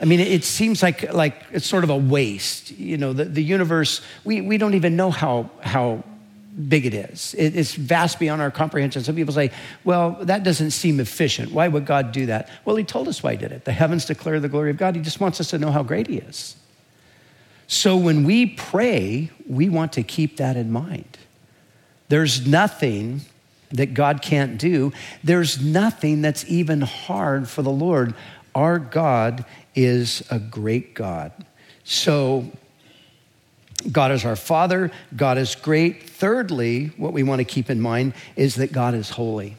I 0.00 0.04
mean, 0.04 0.18
it 0.18 0.42
seems 0.42 0.82
like, 0.82 1.12
like 1.12 1.36
it's 1.52 1.66
sort 1.66 1.84
of 1.84 1.90
a 1.90 1.96
waste. 1.96 2.72
You 2.72 2.98
know, 2.98 3.12
the, 3.12 3.24
the 3.24 3.42
universe, 3.42 4.00
we, 4.24 4.40
we 4.40 4.58
don't 4.58 4.74
even 4.74 4.96
know 4.96 5.12
how, 5.12 5.50
how 5.60 6.02
big 6.68 6.86
it 6.86 6.94
is. 6.94 7.34
It, 7.34 7.56
it's 7.56 7.74
vast 7.74 8.18
beyond 8.18 8.42
our 8.42 8.50
comprehension. 8.50 9.02
Some 9.02 9.16
people 9.16 9.34
say, 9.34 9.50
well, 9.84 10.18
that 10.22 10.42
doesn't 10.42 10.72
seem 10.72 11.00
efficient. 11.00 11.52
Why 11.52 11.68
would 11.68 11.86
God 11.86 12.12
do 12.12 12.26
that? 12.26 12.48
Well, 12.64 12.76
He 12.76 12.84
told 12.84 13.08
us 13.08 13.22
why 13.22 13.32
He 13.32 13.38
did 13.38 13.52
it. 13.52 13.64
The 13.64 13.72
heavens 13.72 14.04
declare 14.04 14.40
the 14.40 14.48
glory 14.48 14.70
of 14.70 14.76
God. 14.76 14.94
He 14.94 15.02
just 15.02 15.20
wants 15.20 15.40
us 15.40 15.50
to 15.50 15.58
know 15.58 15.70
how 15.70 15.82
great 15.82 16.06
He 16.06 16.18
is. 16.18 16.56
So 17.66 17.96
when 17.96 18.24
we 18.24 18.46
pray, 18.46 19.30
we 19.46 19.68
want 19.68 19.94
to 19.94 20.02
keep 20.02 20.36
that 20.36 20.56
in 20.56 20.70
mind. 20.70 21.18
There's 22.08 22.46
nothing 22.46 23.22
that 23.70 23.94
God 23.94 24.20
can't 24.20 24.58
do, 24.58 24.92
there's 25.24 25.58
nothing 25.62 26.20
that's 26.20 26.44
even 26.46 26.82
hard 26.82 27.48
for 27.48 27.62
the 27.62 27.70
Lord. 27.70 28.14
Our 28.54 28.78
God 28.78 29.46
is 29.74 30.22
a 30.30 30.38
great 30.38 30.92
God. 30.92 31.32
So, 31.84 32.50
God 33.90 34.12
is 34.12 34.24
our 34.24 34.36
Father, 34.36 34.90
God 35.16 35.38
is 35.38 35.54
great. 35.54 36.08
Thirdly, 36.08 36.92
what 36.96 37.12
we 37.12 37.22
want 37.22 37.40
to 37.40 37.44
keep 37.44 37.70
in 37.70 37.80
mind 37.80 38.14
is 38.36 38.56
that 38.56 38.72
God 38.72 38.94
is 38.94 39.10
holy. 39.10 39.56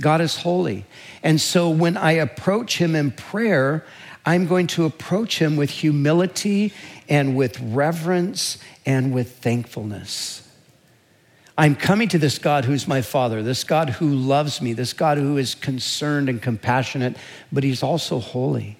God 0.00 0.20
is 0.20 0.36
holy. 0.36 0.86
And 1.22 1.40
so 1.40 1.70
when 1.70 1.96
I 1.96 2.12
approach 2.12 2.78
Him 2.78 2.94
in 2.94 3.10
prayer, 3.10 3.84
I'm 4.26 4.46
going 4.46 4.66
to 4.68 4.84
approach 4.84 5.38
Him 5.38 5.56
with 5.56 5.70
humility 5.70 6.72
and 7.08 7.36
with 7.36 7.60
reverence 7.60 8.58
and 8.86 9.12
with 9.12 9.36
thankfulness. 9.36 10.40
I'm 11.56 11.76
coming 11.76 12.08
to 12.08 12.18
this 12.18 12.38
God 12.38 12.64
who's 12.64 12.88
my 12.88 13.02
Father, 13.02 13.42
this 13.42 13.62
God 13.62 13.90
who 13.90 14.12
loves 14.12 14.60
me, 14.60 14.72
this 14.72 14.92
God 14.92 15.18
who 15.18 15.36
is 15.36 15.54
concerned 15.54 16.28
and 16.28 16.42
compassionate, 16.42 17.16
but 17.52 17.62
He's 17.62 17.82
also 17.82 18.18
holy. 18.18 18.76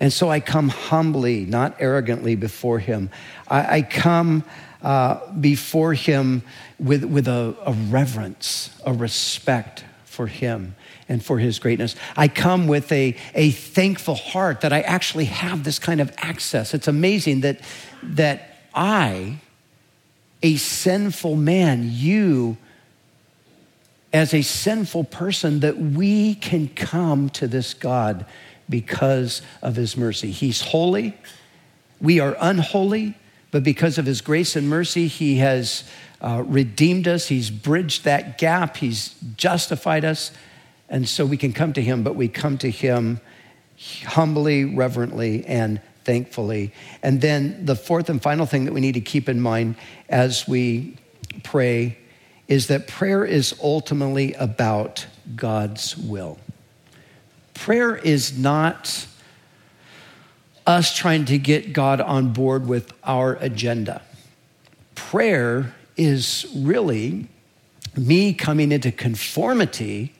And 0.00 0.12
so 0.12 0.30
I 0.30 0.40
come 0.40 0.68
humbly, 0.68 1.44
not 1.44 1.76
arrogantly, 1.80 2.36
before 2.36 2.78
him. 2.78 3.10
I, 3.48 3.78
I 3.78 3.82
come 3.82 4.44
uh, 4.82 5.32
before 5.32 5.94
him 5.94 6.42
with, 6.78 7.04
with 7.04 7.26
a, 7.26 7.56
a 7.66 7.72
reverence, 7.72 8.70
a 8.86 8.92
respect 8.92 9.84
for 10.04 10.26
him 10.26 10.76
and 11.08 11.24
for 11.24 11.38
his 11.38 11.58
greatness. 11.58 11.96
I 12.16 12.28
come 12.28 12.68
with 12.68 12.90
a, 12.92 13.16
a 13.34 13.50
thankful 13.50 14.14
heart 14.14 14.60
that 14.60 14.72
I 14.72 14.82
actually 14.82 15.24
have 15.26 15.64
this 15.64 15.78
kind 15.78 16.00
of 16.00 16.12
access. 16.18 16.74
It's 16.74 16.88
amazing 16.88 17.40
that, 17.40 17.60
that 18.02 18.58
I, 18.74 19.40
a 20.42 20.56
sinful 20.56 21.36
man, 21.36 21.88
you, 21.92 22.56
as 24.12 24.32
a 24.32 24.42
sinful 24.42 25.04
person, 25.04 25.60
that 25.60 25.78
we 25.78 26.34
can 26.36 26.68
come 26.68 27.30
to 27.30 27.48
this 27.48 27.74
God 27.74 28.26
because 28.68 29.42
of 29.62 29.76
his 29.76 29.96
mercy. 29.96 30.30
He's 30.30 30.60
holy. 30.60 31.16
We 32.00 32.20
are 32.20 32.36
unholy, 32.40 33.14
but 33.50 33.64
because 33.64 33.98
of 33.98 34.06
his 34.06 34.20
grace 34.20 34.56
and 34.56 34.68
mercy, 34.68 35.06
he 35.06 35.36
has 35.38 35.84
uh, 36.20 36.42
redeemed 36.46 37.08
us. 37.08 37.28
He's 37.28 37.50
bridged 37.50 38.04
that 38.04 38.38
gap. 38.38 38.76
He's 38.76 39.14
justified 39.36 40.04
us. 40.04 40.32
And 40.88 41.08
so 41.08 41.26
we 41.26 41.36
can 41.36 41.52
come 41.52 41.72
to 41.74 41.82
him, 41.82 42.02
but 42.02 42.14
we 42.14 42.28
come 42.28 42.58
to 42.58 42.70
him 42.70 43.20
humbly, 44.04 44.64
reverently, 44.64 45.44
and 45.46 45.80
thankfully. 46.04 46.72
And 47.02 47.20
then 47.20 47.66
the 47.66 47.76
fourth 47.76 48.08
and 48.08 48.20
final 48.20 48.46
thing 48.46 48.64
that 48.64 48.72
we 48.72 48.80
need 48.80 48.94
to 48.94 49.00
keep 49.00 49.28
in 49.28 49.40
mind 49.40 49.76
as 50.08 50.48
we 50.48 50.96
pray 51.42 51.98
is 52.48 52.68
that 52.68 52.88
prayer 52.88 53.24
is 53.24 53.54
ultimately 53.62 54.32
about 54.34 55.06
God's 55.36 55.96
will. 55.96 56.38
Prayer 57.58 57.96
is 57.96 58.38
not 58.38 59.06
us 60.66 60.94
trying 60.94 61.24
to 61.24 61.38
get 61.38 61.72
God 61.72 62.00
on 62.00 62.32
board 62.32 62.66
with 62.68 62.92
our 63.02 63.34
agenda. 63.40 64.00
Prayer 64.94 65.74
is 65.96 66.46
really 66.56 67.26
me 67.96 68.32
coming 68.32 68.70
into 68.70 68.92
conformity 68.92 70.14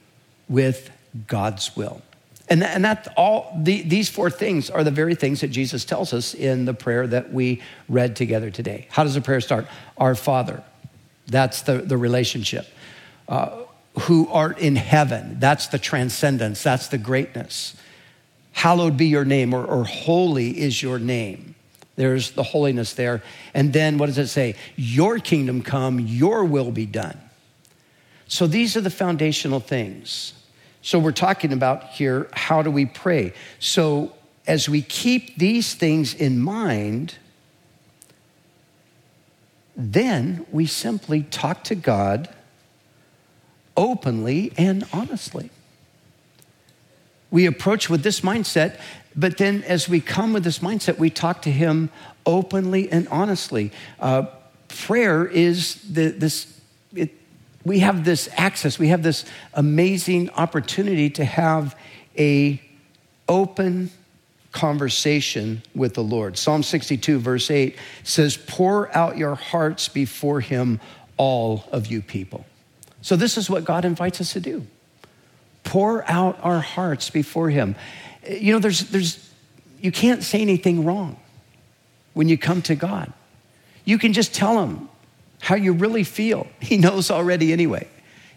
with 0.48 0.90
God's 1.26 1.76
will. 1.76 2.02
And, 2.48 2.64
and 2.64 2.84
that 2.84 3.06
all 3.16 3.56
the, 3.56 3.82
these 3.82 4.08
four 4.08 4.30
things 4.30 4.68
are 4.68 4.82
the 4.82 4.90
very 4.90 5.14
things 5.14 5.40
that 5.42 5.48
Jesus 5.48 5.84
tells 5.84 6.12
us 6.12 6.34
in 6.34 6.64
the 6.64 6.74
prayer 6.74 7.06
that 7.06 7.32
we 7.32 7.62
read 7.88 8.16
together 8.16 8.50
today. 8.50 8.88
How 8.90 9.04
does 9.04 9.14
the 9.14 9.20
prayer 9.20 9.40
start? 9.40 9.66
Our 9.96 10.16
Father. 10.16 10.62
That's 11.26 11.62
the, 11.62 11.78
the 11.78 11.96
relationship. 11.96 12.66
Uh, 13.28 13.62
who 13.98 14.28
art 14.28 14.58
in 14.58 14.76
heaven. 14.76 15.38
That's 15.38 15.68
the 15.68 15.78
transcendence, 15.78 16.62
that's 16.62 16.88
the 16.88 16.98
greatness. 16.98 17.76
Hallowed 18.52 18.96
be 18.96 19.06
your 19.06 19.24
name, 19.24 19.54
or, 19.54 19.64
or 19.64 19.84
holy 19.84 20.58
is 20.58 20.82
your 20.82 20.98
name. 20.98 21.54
There's 21.96 22.32
the 22.32 22.42
holiness 22.42 22.94
there. 22.94 23.22
And 23.54 23.72
then 23.72 23.98
what 23.98 24.06
does 24.06 24.18
it 24.18 24.28
say? 24.28 24.54
Your 24.76 25.18
kingdom 25.18 25.62
come, 25.62 25.98
your 26.00 26.44
will 26.44 26.70
be 26.70 26.86
done. 26.86 27.18
So 28.28 28.46
these 28.46 28.76
are 28.76 28.80
the 28.80 28.90
foundational 28.90 29.60
things. 29.60 30.34
So 30.82 30.98
we're 30.98 31.12
talking 31.12 31.52
about 31.52 31.90
here 31.90 32.28
how 32.32 32.62
do 32.62 32.70
we 32.70 32.86
pray? 32.86 33.32
So 33.58 34.14
as 34.46 34.68
we 34.68 34.82
keep 34.82 35.36
these 35.36 35.74
things 35.74 36.14
in 36.14 36.38
mind, 36.38 37.16
then 39.76 40.46
we 40.50 40.66
simply 40.66 41.22
talk 41.24 41.64
to 41.64 41.74
God 41.74 42.28
openly 43.78 44.52
and 44.58 44.84
honestly. 44.92 45.50
We 47.30 47.46
approach 47.46 47.88
with 47.88 48.02
this 48.02 48.20
mindset, 48.20 48.78
but 49.14 49.38
then 49.38 49.62
as 49.62 49.88
we 49.88 50.00
come 50.00 50.32
with 50.32 50.44
this 50.44 50.58
mindset, 50.58 50.98
we 50.98 51.08
talk 51.08 51.42
to 51.42 51.50
Him 51.50 51.90
openly 52.26 52.90
and 52.90 53.06
honestly. 53.08 53.70
Uh, 54.00 54.26
prayer 54.66 55.24
is 55.24 55.76
the, 55.82 56.08
this, 56.08 56.60
it, 56.94 57.14
we 57.64 57.78
have 57.78 58.04
this 58.04 58.28
access, 58.36 58.78
we 58.78 58.88
have 58.88 59.02
this 59.02 59.24
amazing 59.54 60.30
opportunity 60.30 61.08
to 61.10 61.24
have 61.24 61.78
a 62.18 62.60
open 63.28 63.90
conversation 64.50 65.62
with 65.74 65.94
the 65.94 66.02
Lord. 66.02 66.36
Psalm 66.36 66.62
62, 66.62 67.20
verse 67.20 67.50
8 67.50 67.76
says, 68.02 68.36
Pour 68.36 68.94
out 68.96 69.16
your 69.16 69.36
hearts 69.36 69.88
before 69.88 70.40
Him, 70.40 70.80
all 71.16 71.64
of 71.70 71.86
you 71.86 72.02
people. 72.02 72.44
So, 73.02 73.16
this 73.16 73.36
is 73.36 73.48
what 73.48 73.64
God 73.64 73.84
invites 73.84 74.20
us 74.20 74.32
to 74.32 74.40
do 74.40 74.66
pour 75.68 76.08
out 76.10 76.38
our 76.42 76.60
hearts 76.60 77.10
before 77.10 77.50
Him. 77.50 77.76
You 78.26 78.54
know, 78.54 78.58
there's, 78.58 78.88
there's, 78.88 79.30
you 79.80 79.92
can't 79.92 80.22
say 80.22 80.40
anything 80.40 80.82
wrong 80.84 81.20
when 82.14 82.26
you 82.26 82.38
come 82.38 82.62
to 82.62 82.74
God. 82.74 83.12
You 83.84 83.98
can 83.98 84.14
just 84.14 84.34
tell 84.34 84.62
Him 84.62 84.88
how 85.40 85.56
you 85.56 85.74
really 85.74 86.04
feel. 86.04 86.46
He 86.60 86.78
knows 86.78 87.10
already 87.10 87.52
anyway. 87.52 87.86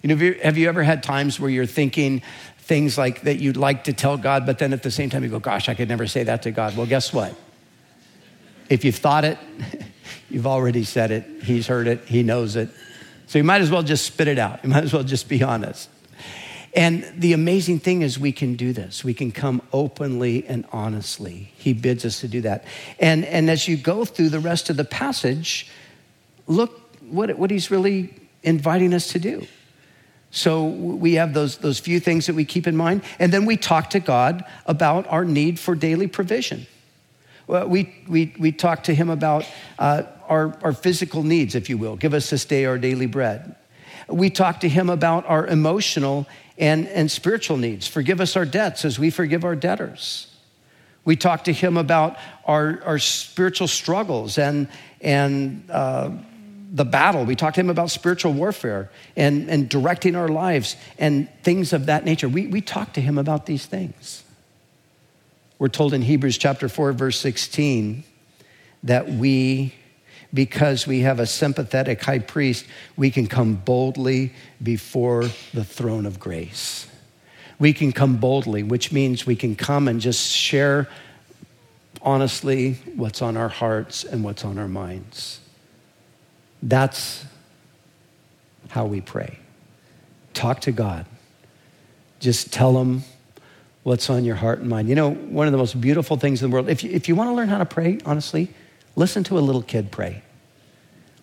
You 0.02 0.10
know, 0.10 0.16
have 0.16 0.22
you, 0.22 0.34
have 0.44 0.58
you 0.58 0.68
ever 0.68 0.84
had 0.84 1.04
times 1.04 1.40
where 1.40 1.50
you're 1.50 1.66
thinking 1.66 2.22
things 2.58 2.98
like 2.98 3.22
that 3.22 3.40
you'd 3.40 3.58
like 3.58 3.86
to 3.86 3.94
tell 3.94 4.18
God, 4.18 4.46
but 4.46 4.60
then 4.60 4.74
at 4.74 4.84
the 4.84 4.92
same 4.92 5.10
time 5.10 5.24
you 5.24 5.30
go, 5.30 5.40
gosh, 5.40 5.70
I 5.70 5.74
could 5.74 5.88
never 5.88 6.08
say 6.08 6.24
that 6.24 6.44
to 6.44 6.52
God? 6.52 6.76
Well, 6.76 6.86
guess 6.86 7.14
what? 7.14 7.34
If 8.70 8.84
you've 8.84 8.96
thought 8.96 9.24
it, 9.24 9.38
you've 10.30 10.48
already 10.48 10.84
said 10.84 11.12
it. 11.12 11.26
He's 11.44 11.68
heard 11.68 11.88
it, 11.88 12.06
He 12.06 12.24
knows 12.24 12.56
it. 12.56 12.70
So 13.32 13.38
you 13.40 13.46
might 13.46 13.62
as 13.62 13.72
well 13.72 13.82
just 13.82 14.06
spit 14.06 14.28
it 14.28 14.38
out. 14.38 14.60
You 14.62 14.70
might 14.70 14.84
as 14.84 14.92
well 14.92 15.06
just 15.06 15.30
be 15.30 15.42
honest. 15.42 15.88
And 16.76 17.10
the 17.16 17.32
amazing 17.32 17.80
thing 17.80 18.02
is, 18.02 18.20
we 18.20 18.34
can 18.34 18.58
do 18.58 18.74
this. 18.74 19.06
We 19.06 19.14
can 19.14 19.32
come 19.32 19.62
openly 19.72 20.46
and 20.46 20.66
honestly. 20.74 21.54
He 21.56 21.72
bids 21.72 22.04
us 22.04 22.20
to 22.20 22.28
do 22.28 22.42
that. 22.42 22.66
And, 23.00 23.24
and 23.24 23.50
as 23.50 23.70
you 23.70 23.78
go 23.78 24.04
through 24.04 24.32
the 24.32 24.42
rest 24.42 24.70
of 24.70 24.76
the 24.76 24.84
passage, 24.84 25.70
look 26.46 26.78
what, 27.10 27.38
what 27.38 27.52
he's 27.52 27.72
really 27.72 28.14
inviting 28.44 28.94
us 28.94 29.08
to 29.14 29.20
do. 29.20 29.48
So 30.32 30.66
we 30.66 31.14
have 31.14 31.34
those, 31.34 31.60
those 31.60 31.80
few 31.80 32.02
things 32.02 32.26
that 32.26 32.36
we 32.36 32.44
keep 32.44 32.68
in 32.68 32.76
mind. 32.76 33.02
And 33.18 33.32
then 33.32 33.46
we 33.46 33.56
talk 33.56 33.92
to 33.92 34.02
God 34.02 34.44
about 34.66 35.08
our 35.08 35.24
need 35.24 35.58
for 35.58 35.74
daily 35.74 36.08
provision. 36.08 36.68
Well, 37.48 37.68
we, 37.68 37.96
we, 38.08 38.36
we 38.38 38.52
talk 38.52 38.84
to 38.84 38.94
him 38.94 39.10
about 39.10 39.46
uh, 39.80 40.04
our, 40.32 40.58
our 40.64 40.72
physical 40.72 41.24
needs, 41.24 41.56
if 41.56 41.70
you 41.70 41.78
will. 41.78 41.98
Give 41.98 42.14
us 42.14 42.30
this 42.30 42.46
day 42.46 42.64
our 42.64 42.78
daily 42.78 43.06
bread. 43.06 43.54
We 44.08 44.30
talk 44.30 44.62
to 44.62 44.70
him 44.70 44.90
about 44.90 45.26
our 45.28 45.46
emotional 45.46 46.26
and, 46.58 46.88
and 46.88 47.12
spiritual 47.12 47.58
needs. 47.58 47.86
Forgive 47.86 48.22
us 48.22 48.38
our 48.38 48.46
debts 48.46 48.86
as 48.86 48.98
we 48.98 49.10
forgive 49.10 49.44
our 49.44 49.58
debtors. 49.58 50.28
We 51.04 51.18
talk 51.18 51.44
to 51.46 51.54
him 51.54 51.76
about 51.76 52.18
our, 52.46 52.82
our 52.86 52.98
spiritual 52.98 53.68
struggles 53.68 54.38
and, 54.38 54.70
and 55.02 55.70
uh, 55.70 56.12
the 56.72 56.86
battle. 56.86 57.26
We 57.26 57.36
talk 57.36 57.56
to 57.56 57.60
him 57.60 57.70
about 57.70 57.92
spiritual 57.92 58.32
warfare 58.32 58.90
and, 59.18 59.50
and 59.50 59.68
directing 59.68 60.16
our 60.16 60.30
lives 60.30 60.78
and 60.98 61.28
things 61.44 61.74
of 61.74 61.88
that 61.88 62.06
nature. 62.06 62.30
We, 62.30 62.48
we 62.48 62.62
talk 62.62 62.94
to 62.94 63.02
him 63.02 63.18
about 63.18 63.48
these 63.48 63.66
things. 63.66 64.24
We're 65.60 65.68
told 65.68 65.94
in 65.94 66.02
Hebrews 66.02 66.38
chapter 66.38 66.70
4, 66.70 66.94
verse 66.94 67.20
16, 67.20 68.06
that 68.84 69.10
we 69.10 69.74
because 70.34 70.88
we 70.88 71.02
have 71.02 71.20
a 71.20 71.26
sympathetic 71.26 72.02
high 72.04 72.20
priest, 72.20 72.66
we 72.96 73.12
can 73.12 73.28
come 73.28 73.56
boldly 73.56 74.34
before 74.62 75.24
the 75.54 75.64
throne 75.64 76.06
of 76.06 76.20
grace. 76.20 76.88
We 77.60 77.74
can 77.74 77.92
come 77.92 78.18
boldly, 78.18 78.64
which 78.64 78.92
means 78.92 79.26
we 79.26 79.36
can 79.36 79.56
come 79.56 79.88
and 79.88 80.00
just 80.00 80.32
share 80.32 80.88
honestly 82.02 82.74
what's 82.96 83.22
on 83.22 83.38
our 83.38 83.50
hearts 83.50 84.04
and 84.04 84.24
what's 84.24 84.44
on 84.44 84.58
our 84.58 84.68
minds. 84.68 85.40
That's 86.64 87.26
how 88.70 88.86
we 88.86 89.02
pray. 89.02 89.38
Talk 90.34 90.62
to 90.62 90.72
God. 90.72 91.06
Just 92.20 92.54
tell 92.54 92.80
Him 92.80 93.04
what's 93.84 94.10
on 94.10 94.24
your 94.24 94.36
heart 94.36 94.60
and 94.60 94.70
mind. 94.70 94.88
You 94.88 94.96
know, 94.96 95.12
one 95.12 95.48
of 95.48 95.52
the 95.52 95.58
most 95.58 95.80
beautiful 95.82 96.18
things 96.18 96.42
in 96.42 96.50
the 96.50 96.54
world, 96.54 96.70
if 96.70 96.84
you, 96.84 96.92
if 96.92 97.10
you 97.10 97.16
want 97.16 97.30
to 97.30 97.34
learn 97.34 97.50
how 97.50 97.58
to 97.58 97.66
pray, 97.66 98.00
honestly, 98.06 98.50
listen 98.96 99.24
to 99.26 99.38
a 99.38 99.42
little 99.42 99.62
kid 99.62 99.92
pray. 99.92 100.24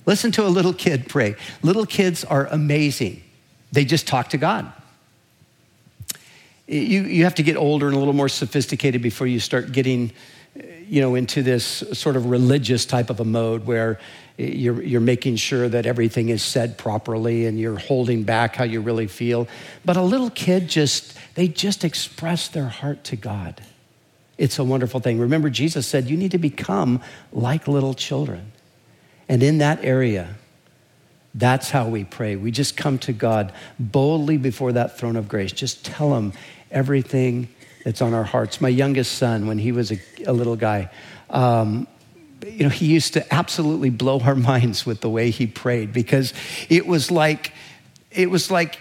Listen 0.06 0.32
to 0.32 0.46
a 0.46 0.48
little 0.48 0.72
kid 0.72 1.08
pray. 1.08 1.36
Little 1.62 1.86
kids 1.86 2.24
are 2.24 2.46
amazing. 2.46 3.22
They 3.72 3.84
just 3.84 4.06
talk 4.06 4.30
to 4.30 4.38
God. 4.38 4.72
You, 6.66 7.02
you 7.02 7.24
have 7.24 7.34
to 7.36 7.42
get 7.42 7.56
older 7.56 7.86
and 7.86 7.96
a 7.96 7.98
little 7.98 8.14
more 8.14 8.28
sophisticated 8.28 9.02
before 9.02 9.26
you 9.26 9.40
start 9.40 9.72
getting 9.72 10.12
you 10.88 11.00
know, 11.00 11.14
into 11.14 11.42
this 11.42 11.84
sort 11.92 12.16
of 12.16 12.26
religious 12.26 12.86
type 12.86 13.10
of 13.10 13.20
a 13.20 13.24
mode 13.24 13.66
where 13.66 14.00
you're, 14.38 14.82
you're 14.82 15.00
making 15.00 15.36
sure 15.36 15.68
that 15.68 15.84
everything 15.84 16.30
is 16.30 16.42
said 16.42 16.78
properly 16.78 17.46
and 17.46 17.58
you're 17.58 17.78
holding 17.78 18.22
back 18.22 18.56
how 18.56 18.64
you 18.64 18.80
really 18.80 19.06
feel. 19.06 19.46
But 19.84 19.96
a 19.96 20.02
little 20.02 20.30
kid 20.30 20.68
just, 20.68 21.16
they 21.34 21.48
just 21.48 21.84
express 21.84 22.48
their 22.48 22.68
heart 22.68 23.04
to 23.04 23.16
God. 23.16 23.60
It's 24.38 24.58
a 24.58 24.64
wonderful 24.64 25.00
thing. 25.00 25.18
Remember, 25.18 25.50
Jesus 25.50 25.86
said, 25.86 26.08
you 26.08 26.16
need 26.16 26.30
to 26.30 26.38
become 26.38 27.02
like 27.32 27.66
little 27.66 27.92
children. 27.92 28.52
And 29.28 29.42
in 29.42 29.58
that 29.58 29.84
area, 29.84 30.36
that's 31.34 31.70
how 31.70 31.88
we 31.88 32.04
pray. 32.04 32.36
We 32.36 32.52
just 32.52 32.76
come 32.76 32.98
to 33.00 33.12
God 33.12 33.52
boldly 33.78 34.38
before 34.38 34.72
that 34.72 34.96
throne 34.96 35.16
of 35.16 35.28
grace. 35.28 35.52
Just 35.52 35.84
tell 35.84 36.16
Him 36.16 36.32
everything 36.70 37.48
that's 37.84 38.00
on 38.00 38.14
our 38.14 38.24
hearts. 38.24 38.60
My 38.60 38.68
youngest 38.68 39.12
son, 39.12 39.46
when 39.46 39.58
he 39.58 39.72
was 39.72 39.92
a, 39.92 39.98
a 40.26 40.32
little 40.32 40.56
guy, 40.56 40.90
um, 41.30 41.86
you 42.46 42.62
know, 42.64 42.68
he 42.68 42.86
used 42.86 43.14
to 43.14 43.34
absolutely 43.34 43.90
blow 43.90 44.20
our 44.20 44.34
minds 44.52 44.86
with 44.86 45.00
the 45.00 45.10
way 45.10 45.30
he 45.30 45.46
prayed 45.46 45.92
because 45.92 46.32
it 46.68 46.86
was 46.86 47.10
like, 47.10 47.52
it 48.10 48.30
was 48.30 48.50
like, 48.50 48.78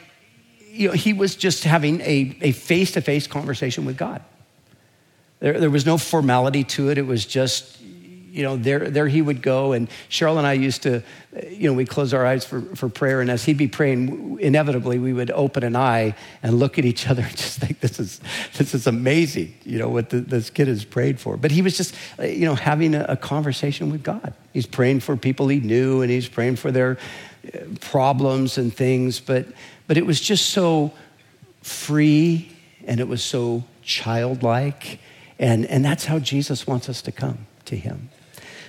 you 0.70 0.90
know, 0.90 0.94
he 0.94 1.14
was 1.14 1.36
just 1.36 1.64
having 1.64 2.02
a 2.02 2.52
face 2.52 2.92
to 2.92 3.02
face 3.02 3.26
conversation 3.26 3.86
with 3.86 3.98
God. 3.98 4.22
There, 5.39 5.60
there 5.60 5.70
was 5.70 5.86
no 5.86 5.98
formality 5.98 6.63
to 6.63 6.89
it. 6.89 6.98
It 6.98 7.06
was 7.06 7.25
just 7.25 7.77
you 8.38 8.44
know, 8.44 8.56
there, 8.56 8.91
there 8.91 9.08
he 9.08 9.20
would 9.20 9.41
go. 9.41 9.72
And 9.72 9.89
Cheryl 10.10 10.38
and 10.38 10.46
I 10.46 10.53
used 10.53 10.84
to, 10.84 11.01
you 11.50 11.67
know, 11.67 11.74
we'd 11.74 11.89
close 11.89 12.13
our 12.13 12.24
eyes 12.24 12.46
for, 12.46 12.62
for 12.75 12.88
prayer. 12.88 13.20
And 13.20 13.32
as 13.32 13.44
he'd 13.44 13.58
be 13.58 13.67
praying, 13.67 14.39
inevitably 14.39 15.00
we 15.00 15.12
would 15.12 15.32
open 15.32 15.63
an 15.63 15.75
eye 15.75 16.15
and 16.44 16.60
look 16.60 16.77
at 16.77 16.86
each 16.86 17.08
other 17.08 17.24
and 17.27 17.36
just 17.36 17.58
think, 17.58 17.79
this 17.79 18.00
is, 18.00 18.22
this 18.56 18.75
is 18.75 18.86
amazing, 18.86 19.56
you 19.63 19.79
know, 19.79 19.89
what 19.89 20.12
the, 20.12 20.20
this 20.20 20.51
kid 20.51 20.67
has 20.67 20.86
prayed 20.86 21.20
for. 21.20 21.36
But 21.36 21.50
he 21.50 21.63
was 21.63 21.75
just, 21.75 21.96
you 22.22 22.46
know, 22.46 22.53
having 22.53 22.94
a, 22.94 23.06
a 23.10 23.17
conversation 23.17 23.91
with 23.91 24.03
God. 24.03 24.36
He's 24.53 24.67
praying 24.67 25.00
for 25.00 25.17
people 25.17 25.48
he 25.48 25.60
knew 25.60 26.03
and 26.03 26.12
he's 26.12 26.29
praying 26.29 26.58
for 26.58 26.72
their 26.72 27.00
uh, 27.51 27.58
problems 27.82 28.60
and 28.60 28.72
things. 28.72 29.20
But, 29.20 29.48
but 29.88 29.98
it 29.98 30.06
was 30.06 30.22
just 30.22 30.51
so 30.51 30.94
free 31.63 32.51
and 32.86 33.00
it 33.00 33.08
was 33.08 33.24
so 33.24 33.63
childlike. 33.82 35.00
And, 35.39 35.65
and 35.65 35.86
that's 35.86 36.06
how 36.06 36.20
Jesus 36.20 36.65
wants 36.65 36.89
us 36.89 37.01
to 37.03 37.12
come 37.12 37.48
to 37.65 37.75
him. 37.75 38.10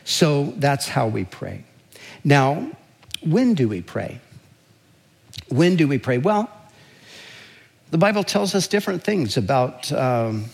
So 0.05 0.53
that's 0.57 0.89
how 0.89 1.09
we 1.09 1.25
pray. 1.25 1.65
Now, 2.25 2.71
when 3.23 3.55
do 3.55 3.69
we 3.69 3.81
pray? 3.81 4.21
When 5.49 5.77
do 5.77 5.89
we 5.89 5.99
pray? 5.99 6.19
Well, 6.19 6.51
the 7.91 7.99
Bible 7.99 8.23
tells 8.23 8.55
us 8.55 8.69
different 8.69 9.03
things 9.03 9.37
about 9.37 9.91
um, 9.93 10.47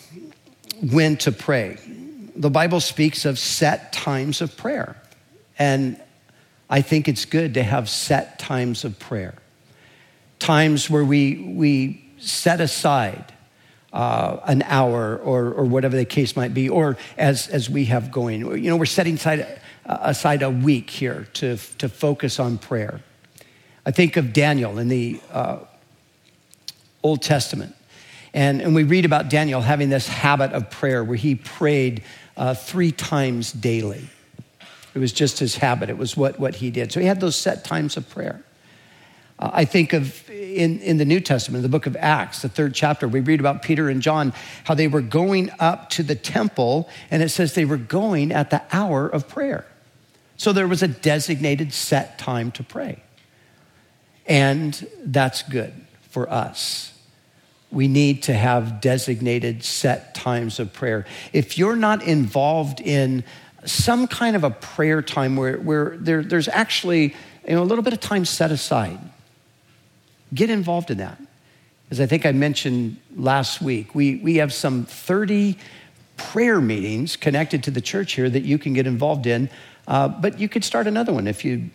when 0.91 1.17
to 1.19 1.33
pray. 1.33 1.79
The 2.37 2.51
Bible 2.51 2.81
speaks 2.81 3.25
of 3.25 3.39
set 3.39 3.93
times 3.93 4.41
of 4.41 4.57
prayer. 4.57 4.97
And 5.59 6.01
I 6.71 6.81
think 6.81 7.09
it's 7.09 7.25
good 7.25 7.55
to 7.55 7.63
have 7.63 7.89
set 7.89 8.39
times 8.39 8.85
of 8.85 8.99
prayer. 8.99 9.35
Times 10.39 10.89
where 10.89 11.05
we, 11.05 11.53
we 11.55 12.05
set 12.19 12.61
aside 12.61 13.34
uh, 13.95 14.41
an 14.45 14.63
hour 14.63 15.17
or, 15.19 15.53
or 15.53 15.65
whatever 15.65 15.97
the 15.97 16.05
case 16.05 16.35
might 16.35 16.53
be, 16.53 16.69
or 16.69 16.99
as, 17.17 17.49
as 17.49 17.71
we 17.71 17.85
have 17.87 18.11
going. 18.11 18.41
You 18.41 18.69
know, 18.69 18.77
we're 18.77 18.87
setting 18.87 19.15
aside, 19.15 19.61
uh, 19.87 19.99
aside 20.03 20.43
a 20.43 20.51
week 20.51 20.91
here 20.91 21.29
to, 21.35 21.57
to 21.79 21.89
focus 21.89 22.41
on 22.41 22.59
prayer. 22.59 23.01
I 23.87 23.93
think 23.93 24.17
of 24.17 24.33
Daniel 24.33 24.79
in 24.79 24.89
the 24.89 25.21
uh, 25.31 25.61
Old 27.05 27.23
Testament. 27.23 27.77
And, 28.33 28.61
and 28.61 28.75
we 28.75 28.83
read 28.83 29.05
about 29.05 29.31
Daniel 29.31 29.61
having 29.61 29.91
this 29.91 30.09
habit 30.09 30.53
of 30.53 30.71
prayer 30.71 31.05
where 31.05 31.17
he 31.17 31.37
prayed 31.37 32.03
uh, 32.37 32.55
three 32.55 32.91
times 32.91 33.53
daily. 33.53 34.09
It 34.95 34.99
was 34.99 35.13
just 35.13 35.39
his 35.39 35.57
habit, 35.57 35.89
it 35.89 35.99
was 35.99 36.17
what, 36.17 36.41
what 36.41 36.57
he 36.57 36.71
did. 36.73 36.91
So 36.91 36.99
he 36.99 37.07
had 37.07 37.21
those 37.21 37.37
set 37.37 37.65
times 37.65 37.97
of 37.97 38.09
prayer. 38.11 38.43
Uh, 39.39 39.51
I 39.53 39.65
think 39.65 39.93
of 39.93 40.29
in, 40.31 40.81
in 40.81 40.99
the 40.99 41.05
New 41.05 41.21
Testament, 41.21 41.63
the 41.63 41.69
book 41.69 41.87
of 41.87 41.97
Acts, 41.97 42.43
the 42.43 42.49
third 42.49 42.75
chapter, 42.75 43.09
we 43.09 43.21
read 43.21 43.41
about 43.41 43.63
Peter 43.63 43.89
and 43.89 44.01
John, 44.01 44.33
how 44.65 44.75
they 44.75 44.89
were 44.89 45.01
going 45.01 45.51
up 45.59 45.91
to 45.91 46.03
the 46.03 46.15
temple, 46.15 46.89
and 47.11 47.23
it 47.23 47.31
says 47.31 47.55
they 47.55 47.65
were 47.65 47.77
going 47.77 48.31
at 48.33 48.51
the 48.51 48.63
hour 48.73 49.09
of 49.09 49.29
prayer. 49.29 49.67
So 50.37 50.53
there 50.53 50.69
was 50.69 50.83
a 50.83 50.89
designated 50.89 51.73
set 51.73 52.19
time 52.19 52.51
to 52.53 52.63
pray. 52.63 53.03
And 54.27 54.87
that's 55.05 55.43
good 55.43 55.73
for 56.11 56.31
us. 56.31 56.93
We 57.71 57.89
need 57.89 58.23
to 58.25 58.33
have 58.33 58.81
designated 58.81 59.65
set 59.65 60.15
times 60.15 60.61
of 60.61 60.73
prayer. 60.73 61.07
If 61.33 61.59
you're 61.59 61.77
not 61.77 62.03
involved 62.05 62.81
in 62.81 63.25
some 63.65 64.07
kind 64.07 64.37
of 64.37 64.45
a 64.45 64.51
prayer 64.51 65.03
time 65.03 65.37
where, 65.37 65.59
where 65.59 65.97
there, 65.99 66.23
there's 66.23 66.49
actually 66.49 67.15
you 67.47 67.55
know, 67.55 67.63
a 67.63 67.65
little 67.65 67.83
bit 67.83 67.93
of 67.93 68.01
time 68.01 68.25
set 68.25 68.51
aside, 68.51 68.99
Get 70.33 70.51
involved 70.51 70.91
in 70.91 70.99
that. 70.99 71.21
As 71.91 72.01
I 72.01 72.07
think 72.07 72.25
I 72.25 72.33
mentioned 72.33 72.97
last 73.15 73.61
week, 73.61 73.95
we, 73.95 74.17
we 74.17 74.37
have 74.37 74.53
some 74.53 74.85
30 74.85 75.59
prayer 76.17 76.61
meetings 76.61 77.17
connected 77.17 77.65
to 77.65 77.71
the 77.71 77.81
church 77.81 78.13
here 78.13 78.31
that 78.31 78.43
you 78.43 78.59
can 78.59 78.73
get 78.73 78.87
involved 78.87 79.27
in. 79.27 79.51
Uh, 79.87 80.09
but 80.09 80.41
you 80.41 80.49
could 80.49 80.65
start 80.65 80.87
another 80.87 81.13
one 81.13 81.27
if 81.27 81.45
you 81.45 81.71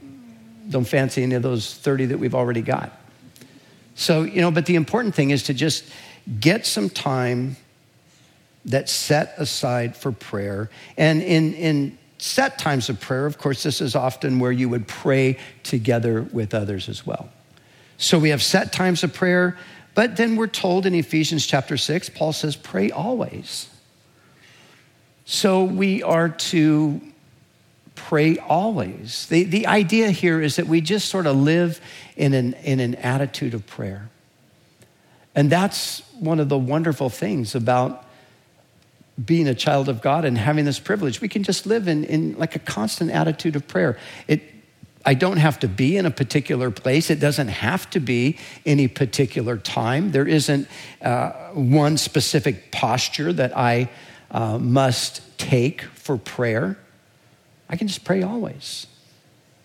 don't 0.70 0.88
fancy 0.88 1.24
any 1.24 1.36
of 1.36 1.44
those 1.44 1.76
30 1.76 2.08
that 2.08 2.18
we've 2.18 2.36
already 2.36 2.62
got. 2.62 2.92
So, 3.96 4.24
you 4.24 4.42
know, 4.42 4.52
but 4.52 4.66
the 4.66 4.76
important 4.76 5.14
thing 5.14 5.32
is 5.32 5.44
to 5.44 5.54
just 5.54 5.86
get 6.40 6.66
some 6.66 6.90
time 6.90 7.58
that's 8.66 8.92
set 8.92 9.34
aside 9.38 9.96
for 9.96 10.12
prayer. 10.12 10.70
And 10.98 11.22
in, 11.22 11.54
in 11.54 11.98
set 12.18 12.60
times 12.60 12.90
of 12.90 13.00
prayer, 13.00 13.26
of 13.26 13.38
course, 13.38 13.64
this 13.64 13.82
is 13.82 13.96
often 13.96 14.40
where 14.40 14.52
you 14.52 14.70
would 14.70 14.88
pray 14.88 15.38
together 15.64 16.22
with 16.22 16.54
others 16.54 16.88
as 16.88 17.06
well. 17.06 17.30
So 18.00 18.18
we 18.18 18.30
have 18.30 18.42
set 18.42 18.72
times 18.72 19.04
of 19.04 19.14
prayer, 19.14 19.58
but 19.94 20.16
then 20.16 20.38
we're 20.38 20.48
told 20.48 20.86
in 20.86 20.96
Ephesians 20.96 21.46
chapter 21.46 21.76
6, 21.76 22.10
Paul 22.10 22.32
says, 22.32 22.56
pray 22.56 22.90
always. 22.92 23.70
So 25.26 25.66
we 25.66 26.02
are 26.02 26.30
to 26.30 27.02
pray 27.96 28.38
always. 28.38 29.26
The, 29.28 29.44
the 29.44 29.68
idea 29.68 30.12
here 30.12 30.42
is 30.42 30.56
that 30.56 30.68
we 30.68 30.80
just 30.80 31.10
sort 31.10 31.28
of 31.28 31.36
live 31.36 31.82
in 32.16 32.34
an, 32.34 32.54
in 32.64 32.80
an 32.80 32.96
attitude 32.96 33.54
of 33.54 33.68
prayer. 33.68 34.10
And 35.36 35.50
that's 35.50 36.00
one 36.20 36.40
of 36.40 36.48
the 36.48 36.58
wonderful 36.58 37.10
things 37.10 37.54
about 37.54 38.06
being 39.24 39.50
a 39.50 39.54
child 39.54 39.90
of 39.90 40.02
God 40.02 40.24
and 40.24 40.38
having 40.38 40.64
this 40.64 40.80
privilege. 40.80 41.20
We 41.20 41.28
can 41.28 41.44
just 41.44 41.66
live 41.66 41.90
in, 41.90 42.06
in 42.06 42.38
like 42.38 42.56
a 42.56 42.60
constant 42.60 43.12
attitude 43.12 43.58
of 43.58 43.68
prayer. 43.68 44.00
It, 44.30 44.42
I 45.10 45.16
don't 45.16 45.38
have 45.38 45.58
to 45.62 45.68
be 45.68 45.98
in 45.98 46.06
a 46.06 46.12
particular 46.12 46.70
place. 46.70 47.10
It 47.10 47.20
doesn't 47.20 47.48
have 47.48 47.90
to 47.90 48.00
be 48.00 48.38
any 48.64 48.88
particular 48.88 49.58
time. 49.58 50.12
There 50.12 50.28
isn't 50.28 50.68
uh, 51.02 51.32
one 51.54 51.98
specific 51.98 52.72
posture 52.72 53.34
that 53.34 53.58
I 53.58 53.90
uh, 54.30 54.60
must 54.60 55.24
take 55.40 55.82
for 55.82 56.16
prayer. 56.16 56.78
I 57.68 57.76
can 57.76 57.88
just 57.88 58.04
pray 58.04 58.22
always. 58.22 58.86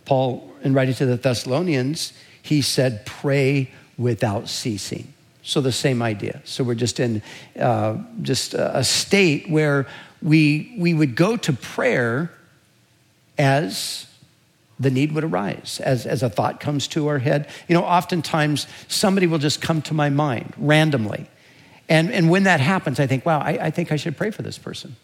Paul, 0.06 0.50
in 0.62 0.72
writing 0.72 0.94
to 0.94 1.04
the 1.04 1.18
Thessalonians, 1.18 2.14
he 2.40 2.62
said, 2.62 3.04
pray 3.04 3.70
without 3.98 4.48
ceasing. 4.48 5.12
So 5.42 5.60
the 5.60 5.72
same 5.72 6.00
idea. 6.00 6.40
So 6.44 6.64
we're 6.64 6.74
just 6.74 6.98
in 6.98 7.20
uh, 7.60 7.98
just 8.22 8.54
a 8.54 8.82
state 8.82 9.50
where 9.50 9.86
we, 10.22 10.74
we 10.78 10.94
would 10.94 11.14
go 11.14 11.36
to 11.36 11.52
prayer 11.52 12.32
as 13.36 14.06
the 14.78 14.90
need 14.90 15.12
would 15.12 15.24
arise 15.24 15.80
as, 15.84 16.06
as 16.06 16.22
a 16.22 16.28
thought 16.28 16.60
comes 16.60 16.88
to 16.88 17.06
our 17.08 17.18
head. 17.18 17.48
You 17.68 17.74
know, 17.74 17.84
oftentimes 17.84 18.66
somebody 18.88 19.26
will 19.26 19.38
just 19.38 19.62
come 19.62 19.82
to 19.82 19.94
my 19.94 20.10
mind 20.10 20.52
randomly. 20.56 21.26
And, 21.88 22.10
and 22.10 22.30
when 22.30 22.44
that 22.44 22.60
happens, 22.60 22.98
I 22.98 23.06
think, 23.06 23.24
wow, 23.24 23.40
I, 23.40 23.66
I 23.66 23.70
think 23.70 23.92
I 23.92 23.96
should 23.96 24.16
pray 24.16 24.30
for 24.30 24.42
this 24.42 24.58
person. 24.58 24.96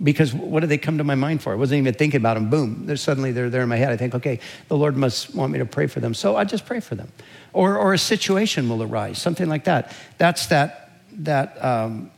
Because 0.00 0.32
what 0.32 0.60
do 0.60 0.68
they 0.68 0.78
come 0.78 0.98
to 0.98 1.04
my 1.04 1.16
mind 1.16 1.42
for? 1.42 1.52
I 1.52 1.56
wasn't 1.56 1.78
even 1.78 1.94
thinking 1.94 2.20
about 2.20 2.34
them. 2.34 2.50
Boom, 2.50 2.86
they're, 2.86 2.96
suddenly 2.96 3.32
they're 3.32 3.50
there 3.50 3.62
in 3.62 3.68
my 3.68 3.76
head. 3.76 3.90
I 3.90 3.96
think, 3.96 4.14
okay, 4.14 4.38
the 4.68 4.76
Lord 4.76 4.96
must 4.96 5.34
want 5.34 5.52
me 5.52 5.58
to 5.58 5.66
pray 5.66 5.88
for 5.88 5.98
them. 5.98 6.14
So 6.14 6.36
I 6.36 6.44
just 6.44 6.66
pray 6.66 6.78
for 6.78 6.94
them. 6.94 7.10
Or, 7.52 7.76
or 7.76 7.94
a 7.94 7.98
situation 7.98 8.68
will 8.68 8.82
arise, 8.82 9.20
something 9.20 9.48
like 9.48 9.64
that. 9.64 9.92
That's 10.18 10.46
that, 10.46 10.90
that 11.12 11.64
um, 11.64 12.12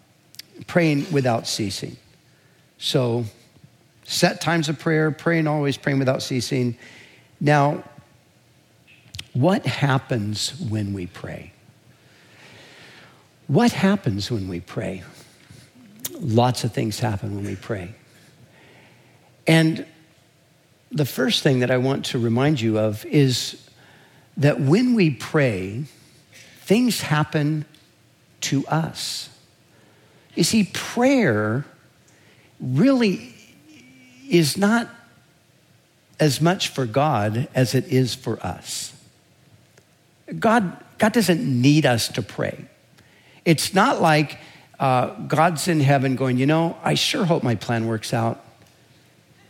praying 0.66 1.10
without 1.10 1.46
ceasing. 1.46 1.96
So 2.76 3.24
set 4.10 4.40
times 4.40 4.68
of 4.68 4.76
prayer, 4.76 5.12
praying 5.12 5.46
always, 5.46 5.76
praying 5.76 6.00
without 6.00 6.20
ceasing. 6.20 6.76
Now, 7.40 7.84
what 9.32 9.64
happens 9.64 10.60
when 10.60 10.92
we 10.92 11.06
pray? 11.06 11.52
What 13.46 13.70
happens 13.70 14.28
when 14.28 14.48
we 14.48 14.58
pray? 14.58 15.04
Lots 16.18 16.64
of 16.64 16.72
things 16.72 16.98
happen 16.98 17.36
when 17.36 17.44
we 17.44 17.54
pray. 17.54 17.94
And 19.46 19.86
the 20.90 21.04
first 21.06 21.44
thing 21.44 21.60
that 21.60 21.70
I 21.70 21.76
want 21.78 22.06
to 22.06 22.18
remind 22.18 22.60
you 22.60 22.80
of 22.80 23.04
is 23.06 23.64
that 24.36 24.60
when 24.60 24.94
we 24.94 25.10
pray, 25.10 25.84
things 26.62 27.00
happen 27.00 27.64
to 28.40 28.66
us. 28.66 29.28
You 30.34 30.42
see, 30.42 30.68
prayer 30.72 31.64
really 32.60 33.34
is 34.30 34.56
not 34.56 34.88
as 36.18 36.40
much 36.40 36.68
for 36.68 36.86
God 36.86 37.48
as 37.54 37.74
it 37.74 37.86
is 37.88 38.14
for 38.14 38.38
us. 38.44 38.94
God, 40.38 40.76
God 40.98 41.12
doesn't 41.12 41.40
need 41.40 41.86
us 41.86 42.08
to 42.08 42.22
pray. 42.22 42.66
It's 43.44 43.74
not 43.74 44.00
like 44.00 44.38
uh, 44.78 45.14
God's 45.26 45.66
in 45.66 45.80
heaven 45.80 46.14
going, 46.14 46.38
you 46.38 46.46
know, 46.46 46.76
I 46.84 46.94
sure 46.94 47.24
hope 47.24 47.42
my 47.42 47.54
plan 47.54 47.86
works 47.86 48.14
out. 48.14 48.44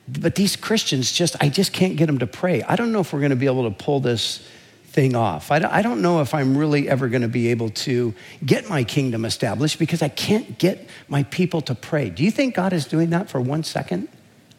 But 0.09 0.35
these 0.35 0.57
Christians 0.57 1.13
just, 1.13 1.37
I 1.41 1.49
just 1.49 1.73
can't 1.73 1.97
get 1.97 2.07
them 2.07 2.19
to 2.19 2.27
pray. 2.27 2.63
I 2.63 2.77
don't 2.77 2.93
know 2.93 3.01
if 3.01 3.13
we're 3.13 3.21
going 3.21 3.31
to 3.31 3.37
be 3.37 3.47
able 3.47 3.71
to 3.71 3.77
pull 3.77 4.01
this 4.01 4.45
thing 4.87 5.15
off. 5.15 5.53
I 5.53 5.83
don't 5.83 6.03
know 6.03 6.21
if 6.21 6.35
I'm 6.35 6.57
really 6.57 6.89
ever 6.89 7.09
going 7.09 7.23
to 7.23 7.29
be 7.29 7.49
able 7.49 7.71
to 7.71 8.13
get 8.45 8.69
my 8.69 8.83
kingdom 8.83 9.25
established 9.25 9.79
because 9.79 10.03
I 10.03 10.09
can't 10.09 10.59
get 10.59 10.89
my 11.09 11.23
people 11.25 11.61
to 11.63 11.77
pray. 11.77 12.11
Do 12.11 12.25
you 12.25 12.33
think 12.33 12.57
God 12.57 12.73
is 12.73 12.87
doing 12.87 13.11
that 13.11 13.31
for 13.31 13.41
one 13.41 13.63
second? 13.63 14.09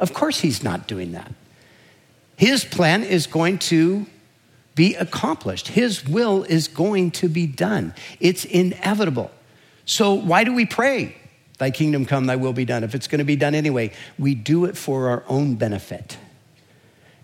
Of 0.01 0.13
course, 0.13 0.39
He's 0.39 0.63
not 0.63 0.87
doing 0.87 1.13
that. 1.13 1.31
His 2.35 2.65
plan 2.65 3.03
is 3.03 3.27
going 3.27 3.59
to 3.59 4.07
be 4.75 4.95
accomplished, 4.95 5.69
His 5.69 6.05
will 6.05 6.43
is 6.43 6.67
going 6.67 7.11
to 7.11 7.29
be 7.29 7.47
done. 7.47 7.93
It's 8.19 8.43
inevitable. 8.43 9.31
So, 9.85 10.13
why 10.13 10.43
do 10.43 10.53
we 10.53 10.65
pray? 10.65 11.15
Thy 11.59 11.69
kingdom 11.69 12.05
come, 12.05 12.25
thy 12.25 12.37
will 12.37 12.53
be 12.53 12.65
done. 12.65 12.83
If 12.83 12.95
it's 12.95 13.07
going 13.07 13.19
to 13.19 13.25
be 13.25 13.35
done 13.35 13.53
anyway, 13.53 13.93
we 14.17 14.33
do 14.33 14.65
it 14.65 14.75
for 14.75 15.09
our 15.09 15.23
own 15.27 15.55
benefit. 15.55 16.17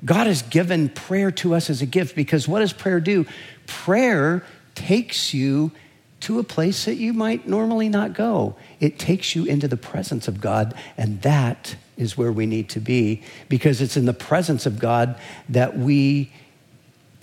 God 0.05 0.27
has 0.27 0.43
given 0.43 0.89
prayer 0.89 1.31
to 1.31 1.55
us 1.55 1.71
as 1.71 1.81
a 1.81 1.87
gift 1.87 2.15
because 2.15 2.47
what 2.47 2.59
does 2.59 2.71
prayer 2.71 2.99
do? 2.99 3.25
Prayer 3.65 4.45
takes 4.75 5.33
you 5.33 5.71
to 6.19 6.37
a 6.37 6.43
place 6.43 6.85
that 6.85 6.95
you 6.95 7.13
might 7.13 7.47
normally 7.47 7.89
not 7.89 8.13
go. 8.13 8.55
It 8.79 8.99
takes 8.99 9.35
you 9.35 9.45
into 9.45 9.67
the 9.67 9.77
presence 9.77 10.27
of 10.27 10.39
God, 10.39 10.75
and 10.97 11.21
that 11.23 11.75
is 11.97 12.17
where 12.17 12.31
we 12.31 12.45
need 12.45 12.69
to 12.69 12.79
be 12.79 13.23
because 13.49 13.81
it's 13.81 13.97
in 13.97 14.05
the 14.05 14.13
presence 14.13 14.65
of 14.65 14.79
God 14.79 15.19
that 15.49 15.77
we 15.77 16.31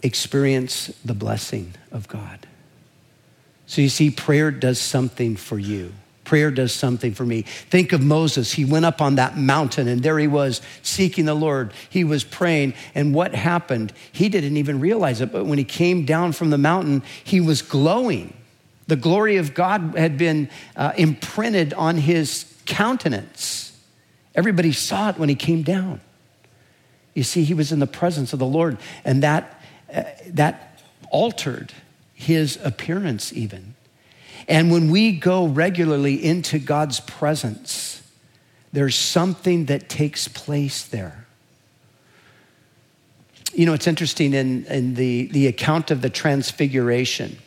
experience 0.02 0.92
the 1.04 1.14
blessing 1.14 1.74
of 1.90 2.08
God. 2.08 2.46
So 3.66 3.80
you 3.80 3.88
see, 3.88 4.10
prayer 4.10 4.50
does 4.50 4.78
something 4.78 5.36
for 5.36 5.58
you. 5.58 5.92
Prayer 6.24 6.50
does 6.50 6.72
something 6.72 7.12
for 7.12 7.24
me. 7.24 7.42
Think 7.42 7.92
of 7.92 8.02
Moses. 8.02 8.52
He 8.52 8.64
went 8.64 8.84
up 8.84 9.02
on 9.02 9.16
that 9.16 9.36
mountain 9.36 9.88
and 9.88 10.02
there 10.02 10.18
he 10.18 10.26
was 10.26 10.62
seeking 10.82 11.26
the 11.26 11.34
Lord. 11.34 11.72
He 11.90 12.02
was 12.02 12.24
praying. 12.24 12.74
And 12.94 13.14
what 13.14 13.34
happened? 13.34 13.92
He 14.10 14.28
didn't 14.28 14.56
even 14.56 14.80
realize 14.80 15.20
it, 15.20 15.32
but 15.32 15.44
when 15.44 15.58
he 15.58 15.64
came 15.64 16.04
down 16.04 16.32
from 16.32 16.50
the 16.50 16.58
mountain, 16.58 17.02
he 17.22 17.40
was 17.40 17.62
glowing. 17.62 18.34
The 18.86 18.96
glory 18.96 19.36
of 19.36 19.54
God 19.54 19.94
had 19.96 20.18
been 20.18 20.48
uh, 20.76 20.92
imprinted 20.96 21.74
on 21.74 21.96
his 21.96 22.46
countenance. 22.66 23.73
Everybody 24.34 24.72
saw 24.72 25.10
it 25.10 25.18
when 25.18 25.28
he 25.28 25.34
came 25.34 25.62
down. 25.62 26.00
You 27.14 27.22
see, 27.22 27.44
he 27.44 27.54
was 27.54 27.70
in 27.70 27.78
the 27.78 27.86
presence 27.86 28.32
of 28.32 28.38
the 28.38 28.46
Lord, 28.46 28.78
and 29.04 29.22
that, 29.22 29.62
uh, 29.92 30.02
that 30.30 30.82
altered 31.10 31.72
his 32.14 32.58
appearance, 32.64 33.32
even. 33.32 33.74
And 34.48 34.70
when 34.70 34.90
we 34.90 35.12
go 35.12 35.46
regularly 35.46 36.22
into 36.22 36.58
God's 36.58 37.00
presence, 37.00 38.02
there's 38.72 38.96
something 38.96 39.66
that 39.66 39.88
takes 39.88 40.26
place 40.26 40.84
there. 40.84 41.26
You 43.54 43.66
know, 43.66 43.72
it's 43.72 43.86
interesting 43.86 44.34
in, 44.34 44.64
in 44.66 44.94
the, 44.94 45.26
the 45.26 45.46
account 45.46 45.92
of 45.92 46.02
the 46.02 46.10
transfiguration, 46.10 47.38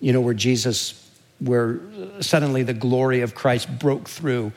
you 0.00 0.12
know, 0.12 0.20
where 0.20 0.34
Jesus, 0.34 1.08
where 1.38 1.78
suddenly 2.20 2.64
the 2.64 2.74
glory 2.74 3.20
of 3.20 3.36
Christ 3.36 3.78
broke 3.78 4.08
through 4.08 4.52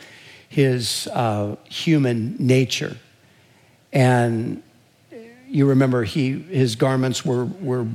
his 0.49 1.07
uh, 1.13 1.55
human 1.65 2.35
nature. 2.39 2.97
And 3.93 4.62
you 5.47 5.67
remember 5.67 6.03
he, 6.03 6.33
his 6.39 6.75
garments 6.75 7.23
were, 7.25 7.45
were 7.45 7.88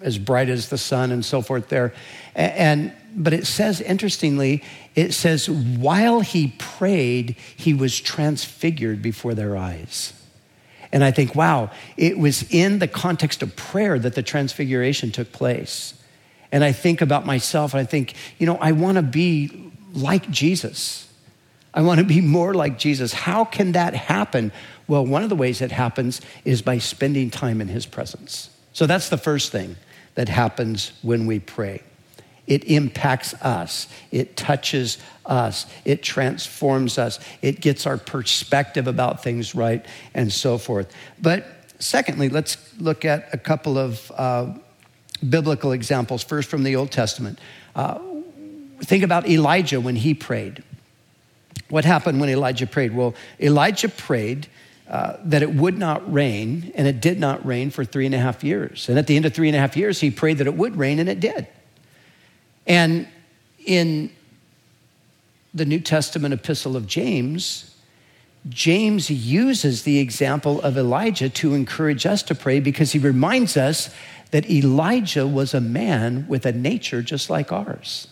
as 0.00 0.18
bright 0.18 0.48
as 0.48 0.68
the 0.68 0.78
sun 0.78 1.12
and 1.12 1.24
so 1.24 1.40
forth 1.42 1.68
there. 1.68 1.94
And, 2.34 2.92
but 3.14 3.32
it 3.32 3.46
says, 3.46 3.80
interestingly, 3.80 4.62
it 4.94 5.12
says, 5.12 5.48
while 5.48 6.20
he 6.20 6.54
prayed, 6.58 7.36
he 7.56 7.72
was 7.72 8.00
transfigured 8.00 9.00
before 9.00 9.34
their 9.34 9.56
eyes. 9.56 10.12
And 10.92 11.02
I 11.02 11.10
think, 11.10 11.34
wow, 11.34 11.70
it 11.96 12.18
was 12.18 12.50
in 12.50 12.78
the 12.78 12.88
context 12.88 13.42
of 13.42 13.56
prayer 13.56 13.98
that 13.98 14.14
the 14.14 14.22
transfiguration 14.22 15.10
took 15.10 15.32
place. 15.32 15.94
And 16.50 16.62
I 16.62 16.72
think 16.72 17.00
about 17.00 17.24
myself 17.24 17.72
and 17.72 17.80
I 17.80 17.84
think, 17.84 18.14
you 18.38 18.46
know, 18.46 18.56
I 18.56 18.72
want 18.72 18.96
to 18.96 19.02
be 19.02 19.72
like 19.94 20.30
Jesus. 20.30 21.08
I 21.74 21.82
want 21.82 22.00
to 22.00 22.04
be 22.04 22.20
more 22.20 22.54
like 22.54 22.78
Jesus. 22.78 23.12
How 23.12 23.44
can 23.44 23.72
that 23.72 23.94
happen? 23.94 24.52
Well, 24.86 25.06
one 25.06 25.22
of 25.22 25.28
the 25.28 25.36
ways 25.36 25.62
it 25.62 25.72
happens 25.72 26.20
is 26.44 26.60
by 26.60 26.78
spending 26.78 27.30
time 27.30 27.60
in 27.60 27.68
his 27.68 27.86
presence. 27.86 28.50
So 28.72 28.86
that's 28.86 29.08
the 29.08 29.16
first 29.16 29.52
thing 29.52 29.76
that 30.14 30.28
happens 30.28 30.92
when 31.02 31.26
we 31.26 31.38
pray. 31.38 31.82
It 32.46 32.64
impacts 32.64 33.34
us. 33.34 33.86
It 34.10 34.36
touches 34.36 34.98
us. 35.24 35.66
It 35.84 36.02
transforms 36.02 36.98
us. 36.98 37.20
It 37.40 37.60
gets 37.60 37.86
our 37.86 37.96
perspective 37.96 38.86
about 38.86 39.22
things 39.22 39.54
right, 39.54 39.84
and 40.12 40.32
so 40.32 40.58
forth. 40.58 40.92
But 41.20 41.46
secondly, 41.78 42.28
let's 42.28 42.58
look 42.78 43.04
at 43.04 43.32
a 43.32 43.38
couple 43.38 43.78
of 43.78 44.12
uh, 44.16 44.54
biblical 45.26 45.72
examples. 45.72 46.22
First, 46.24 46.50
from 46.50 46.64
the 46.64 46.76
Old 46.76 46.90
Testament. 46.90 47.38
Uh, 47.74 48.00
think 48.80 49.04
about 49.04 49.28
Elijah 49.28 49.80
when 49.80 49.96
he 49.96 50.12
prayed. 50.12 50.62
What 51.68 51.84
happened 51.84 52.20
when 52.20 52.28
Elijah 52.28 52.66
prayed? 52.66 52.94
Well, 52.94 53.14
Elijah 53.40 53.88
prayed 53.88 54.46
uh, 54.88 55.16
that 55.24 55.42
it 55.42 55.54
would 55.54 55.78
not 55.78 56.12
rain, 56.12 56.70
and 56.74 56.86
it 56.86 57.00
did 57.00 57.18
not 57.18 57.44
rain 57.46 57.70
for 57.70 57.84
three 57.84 58.04
and 58.04 58.14
a 58.14 58.18
half 58.18 58.44
years. 58.44 58.88
And 58.88 58.98
at 58.98 59.06
the 59.06 59.16
end 59.16 59.24
of 59.24 59.32
three 59.32 59.48
and 59.48 59.56
a 59.56 59.60
half 59.60 59.76
years, 59.76 60.00
he 60.00 60.10
prayed 60.10 60.38
that 60.38 60.46
it 60.46 60.54
would 60.54 60.76
rain, 60.76 60.98
and 60.98 61.08
it 61.08 61.18
did. 61.18 61.46
And 62.66 63.08
in 63.64 64.10
the 65.54 65.64
New 65.64 65.80
Testament 65.80 66.34
epistle 66.34 66.76
of 66.76 66.86
James, 66.86 67.74
James 68.48 69.08
uses 69.10 69.84
the 69.84 69.98
example 69.98 70.60
of 70.62 70.76
Elijah 70.76 71.28
to 71.28 71.54
encourage 71.54 72.04
us 72.06 72.22
to 72.24 72.34
pray 72.34 72.60
because 72.60 72.92
he 72.92 72.98
reminds 72.98 73.56
us 73.56 73.94
that 74.30 74.50
Elijah 74.50 75.26
was 75.26 75.54
a 75.54 75.60
man 75.60 76.26
with 76.28 76.44
a 76.44 76.52
nature 76.52 77.02
just 77.02 77.30
like 77.30 77.52
ours. 77.52 78.08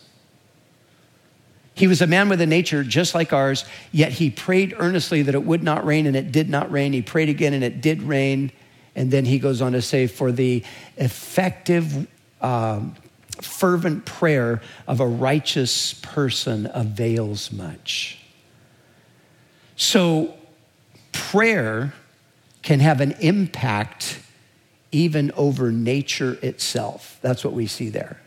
He 1.81 1.87
was 1.87 2.03
a 2.03 2.05
man 2.05 2.29
with 2.29 2.39
a 2.41 2.45
nature 2.45 2.83
just 2.83 3.15
like 3.15 3.33
ours, 3.33 3.65
yet 3.91 4.11
he 4.11 4.29
prayed 4.29 4.75
earnestly 4.77 5.23
that 5.23 5.33
it 5.33 5.43
would 5.43 5.63
not 5.63 5.83
rain, 5.83 6.05
and 6.05 6.15
it 6.15 6.31
did 6.31 6.47
not 6.47 6.71
rain. 6.71 6.93
He 6.93 7.01
prayed 7.01 7.27
again, 7.27 7.55
and 7.55 7.63
it 7.63 7.81
did 7.81 8.03
rain. 8.03 8.51
And 8.95 9.09
then 9.09 9.25
he 9.25 9.39
goes 9.39 9.63
on 9.63 9.71
to 9.71 9.81
say, 9.81 10.05
For 10.05 10.31
the 10.31 10.63
effective 10.97 12.05
um, 12.39 12.93
fervent 13.41 14.05
prayer 14.05 14.61
of 14.87 14.99
a 14.99 15.07
righteous 15.07 15.95
person 15.95 16.69
avails 16.71 17.51
much. 17.51 18.19
So, 19.75 20.35
prayer 21.13 21.95
can 22.61 22.79
have 22.79 23.01
an 23.01 23.13
impact 23.13 24.19
even 24.91 25.31
over 25.31 25.71
nature 25.71 26.37
itself. 26.43 27.17
That's 27.23 27.43
what 27.43 27.53
we 27.53 27.65
see 27.65 27.89
there. 27.89 28.20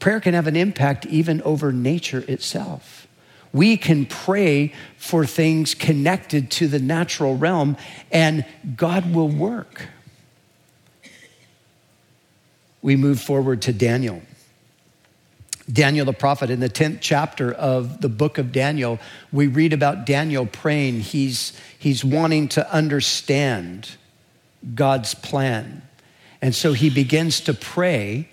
Prayer 0.00 0.20
can 0.20 0.34
have 0.34 0.46
an 0.48 0.56
impact 0.56 1.06
even 1.06 1.40
over 1.42 1.72
nature 1.72 2.24
itself. 2.26 3.06
We 3.52 3.76
can 3.76 4.06
pray 4.06 4.72
for 4.96 5.24
things 5.24 5.74
connected 5.74 6.50
to 6.52 6.68
the 6.68 6.78
natural 6.78 7.36
realm, 7.36 7.76
and 8.10 8.44
God 8.76 9.14
will 9.14 9.28
work 9.28 9.88
we 12.82 12.96
move 12.96 13.20
forward 13.20 13.62
to 13.62 13.72
Daniel. 13.72 14.22
Daniel 15.70 16.06
the 16.06 16.12
prophet, 16.12 16.50
in 16.50 16.60
the 16.60 16.68
10th 16.68 16.98
chapter 17.00 17.52
of 17.52 18.00
the 18.00 18.08
book 18.08 18.38
of 18.38 18.50
Daniel, 18.50 18.98
we 19.30 19.46
read 19.46 19.72
about 19.72 20.04
Daniel 20.04 20.46
praying. 20.46 21.00
He's, 21.00 21.52
he's 21.78 22.04
wanting 22.04 22.48
to 22.48 22.72
understand 22.72 23.90
God's 24.74 25.14
plan. 25.14 25.82
And 26.42 26.54
so 26.54 26.72
he 26.72 26.90
begins 26.90 27.40
to 27.42 27.54
pray. 27.54 28.28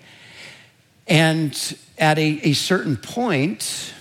And 1.08 1.76
at 1.98 2.18
a, 2.18 2.40
a 2.42 2.52
certain 2.52 2.96
point, 2.96 3.94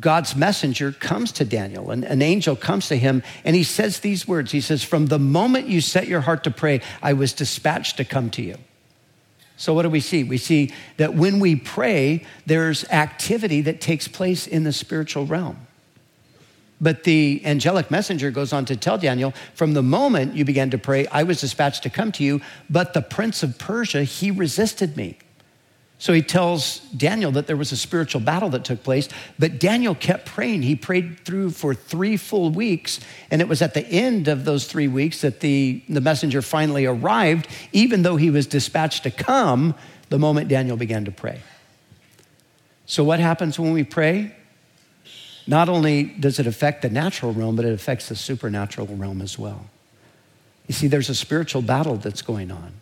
God's 0.00 0.34
messenger 0.34 0.90
comes 0.90 1.30
to 1.32 1.44
Daniel, 1.44 1.90
and 1.90 2.02
an 2.04 2.22
angel 2.22 2.56
comes 2.56 2.88
to 2.88 2.96
him, 2.96 3.22
and 3.44 3.54
he 3.54 3.62
says 3.62 4.00
these 4.00 4.26
words 4.26 4.50
He 4.50 4.60
says, 4.60 4.82
From 4.82 5.06
the 5.06 5.18
moment 5.18 5.68
you 5.68 5.80
set 5.80 6.08
your 6.08 6.22
heart 6.22 6.44
to 6.44 6.50
pray, 6.50 6.80
I 7.02 7.12
was 7.12 7.32
dispatched 7.32 7.98
to 7.98 8.04
come 8.04 8.30
to 8.30 8.42
you. 8.42 8.56
So, 9.56 9.72
what 9.74 9.82
do 9.82 9.90
we 9.90 10.00
see? 10.00 10.24
We 10.24 10.38
see 10.38 10.72
that 10.96 11.14
when 11.14 11.40
we 11.40 11.56
pray, 11.56 12.24
there's 12.46 12.84
activity 12.90 13.60
that 13.62 13.80
takes 13.80 14.08
place 14.08 14.46
in 14.46 14.64
the 14.64 14.72
spiritual 14.72 15.24
realm. 15.24 15.66
But 16.78 17.04
the 17.04 17.40
angelic 17.44 17.90
messenger 17.90 18.30
goes 18.30 18.52
on 18.52 18.66
to 18.66 18.76
tell 18.76 18.98
Daniel, 18.98 19.32
from 19.54 19.72
the 19.72 19.82
moment 19.82 20.34
you 20.34 20.44
began 20.44 20.70
to 20.70 20.78
pray, 20.78 21.06
I 21.06 21.22
was 21.22 21.40
dispatched 21.40 21.84
to 21.84 21.90
come 21.90 22.12
to 22.12 22.24
you, 22.24 22.42
but 22.68 22.92
the 22.92 23.00
prince 23.00 23.42
of 23.42 23.58
Persia, 23.58 24.02
he 24.02 24.30
resisted 24.30 24.94
me. 24.94 25.16
So 25.98 26.12
he 26.12 26.20
tells 26.20 26.80
Daniel 26.90 27.32
that 27.32 27.46
there 27.46 27.56
was 27.56 27.72
a 27.72 27.76
spiritual 27.76 28.20
battle 28.20 28.50
that 28.50 28.64
took 28.64 28.82
place, 28.82 29.08
but 29.38 29.58
Daniel 29.58 29.94
kept 29.94 30.26
praying. 30.26 30.62
He 30.62 30.76
prayed 30.76 31.20
through 31.20 31.50
for 31.50 31.74
three 31.74 32.18
full 32.18 32.50
weeks, 32.50 33.00
and 33.30 33.40
it 33.40 33.48
was 33.48 33.62
at 33.62 33.72
the 33.72 33.86
end 33.86 34.28
of 34.28 34.44
those 34.44 34.66
three 34.66 34.88
weeks 34.88 35.22
that 35.22 35.40
the, 35.40 35.82
the 35.88 36.02
messenger 36.02 36.42
finally 36.42 36.84
arrived, 36.84 37.48
even 37.72 38.02
though 38.02 38.16
he 38.16 38.28
was 38.28 38.46
dispatched 38.46 39.04
to 39.04 39.10
come 39.10 39.74
the 40.10 40.18
moment 40.18 40.48
Daniel 40.48 40.76
began 40.76 41.06
to 41.06 41.10
pray. 41.10 41.40
So, 42.84 43.02
what 43.02 43.18
happens 43.18 43.58
when 43.58 43.72
we 43.72 43.82
pray? 43.82 44.36
Not 45.46 45.68
only 45.68 46.04
does 46.04 46.38
it 46.38 46.46
affect 46.46 46.82
the 46.82 46.90
natural 46.90 47.32
realm, 47.32 47.56
but 47.56 47.64
it 47.64 47.72
affects 47.72 48.08
the 48.08 48.16
supernatural 48.16 48.86
realm 48.88 49.22
as 49.22 49.38
well. 49.38 49.66
You 50.66 50.74
see, 50.74 50.88
there's 50.88 51.08
a 51.08 51.14
spiritual 51.14 51.62
battle 51.62 51.96
that's 51.96 52.22
going 52.22 52.50
on. 52.50 52.72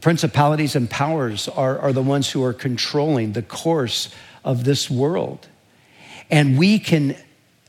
Principalities 0.00 0.76
and 0.76 0.88
powers 0.88 1.48
are, 1.48 1.78
are 1.78 1.92
the 1.92 2.02
ones 2.02 2.30
who 2.30 2.44
are 2.44 2.52
controlling 2.52 3.32
the 3.32 3.42
course 3.42 4.14
of 4.44 4.64
this 4.64 4.88
world. 4.88 5.48
And 6.30 6.58
we 6.58 6.78
can 6.78 7.16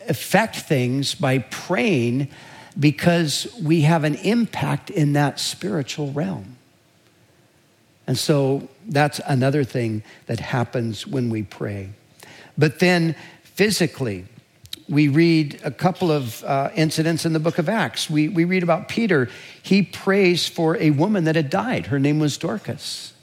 affect 0.07 0.57
things 0.57 1.15
by 1.15 1.39
praying 1.39 2.29
because 2.79 3.47
we 3.61 3.81
have 3.81 4.03
an 4.03 4.15
impact 4.15 4.89
in 4.89 5.13
that 5.13 5.39
spiritual 5.39 6.11
realm. 6.11 6.57
And 8.07 8.17
so 8.17 8.69
that's 8.87 9.19
another 9.25 9.63
thing 9.63 10.03
that 10.27 10.39
happens 10.39 11.07
when 11.07 11.29
we 11.29 11.43
pray. 11.43 11.89
But 12.57 12.79
then 12.79 13.15
physically, 13.43 14.25
we 14.91 15.07
read 15.07 15.61
a 15.63 15.71
couple 15.71 16.11
of 16.11 16.43
uh, 16.43 16.69
incidents 16.75 17.25
in 17.25 17.31
the 17.31 17.39
book 17.39 17.57
of 17.57 17.69
Acts. 17.69 18.09
We, 18.09 18.27
we 18.27 18.43
read 18.43 18.61
about 18.61 18.89
Peter. 18.89 19.29
He 19.63 19.83
prays 19.83 20.49
for 20.49 20.75
a 20.77 20.91
woman 20.91 21.23
that 21.23 21.37
had 21.37 21.49
died. 21.49 21.87
Her 21.87 21.97
name 21.97 22.19
was 22.19 22.37
Dorcas. 22.37 23.13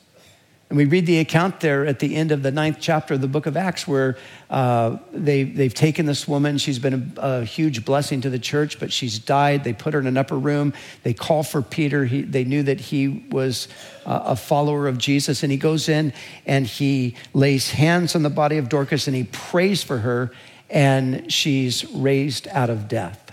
And 0.71 0.79
we 0.79 0.87
read 0.87 1.05
the 1.05 1.19
account 1.19 1.61
there 1.61 1.87
at 1.87 1.99
the 1.99 2.17
end 2.17 2.33
of 2.33 2.43
the 2.43 2.51
ninth 2.51 2.79
chapter 2.81 3.15
of 3.15 3.21
the 3.21 3.29
book 3.29 3.45
of 3.45 3.57
Acts 3.57 3.87
where 3.87 4.17
uh, 4.49 4.97
they, 5.13 5.43
they've 5.43 5.73
taken 5.73 6.07
this 6.07 6.27
woman. 6.27 6.57
She's 6.57 6.79
been 6.79 7.15
a, 7.17 7.21
a, 7.21 7.45
huge 7.45 7.85
blessing 7.85 8.23
to 8.23 8.31
the 8.31 8.39
church, 8.39 8.79
but 8.79 8.91
she's 8.91 9.19
died. 9.19 9.65
They 9.65 9.73
put 9.73 9.93
her 9.93 10.01
in 10.01 10.07
an 10.07 10.17
upper 10.17 10.39
room. 10.39 10.73
They 11.03 11.15
call 11.15 11.43
for 11.43 11.61
Peter. 11.61 12.05
He, 12.07 12.23
they 12.23 12.45
knew 12.45 12.63
that 12.63 12.81
he 12.81 13.27
was 13.31 13.69
uh, 14.07 14.21
a 14.25 14.37
follower 14.37 14.89
of 14.89 14.97
Jesus. 14.97 15.43
And 15.43 15.53
he 15.53 15.59
goes 15.59 15.89
in 15.89 16.15
and 16.47 16.67
he 16.67 17.15
lays 17.35 17.71
hands 17.71 18.15
on 18.15 18.23
the 18.23 18.31
body 18.31 18.57
of 18.57 18.71
Dorcas 18.71 19.07
and 19.07 19.17
he 19.17 19.25
prays 19.25 19.83
for 19.83 19.99
her 19.99 20.33
and 20.71 21.33
she's 21.33 21.85
raised 21.93 22.49
out 22.49 22.71
of 22.71 22.89
death. 22.89 23.33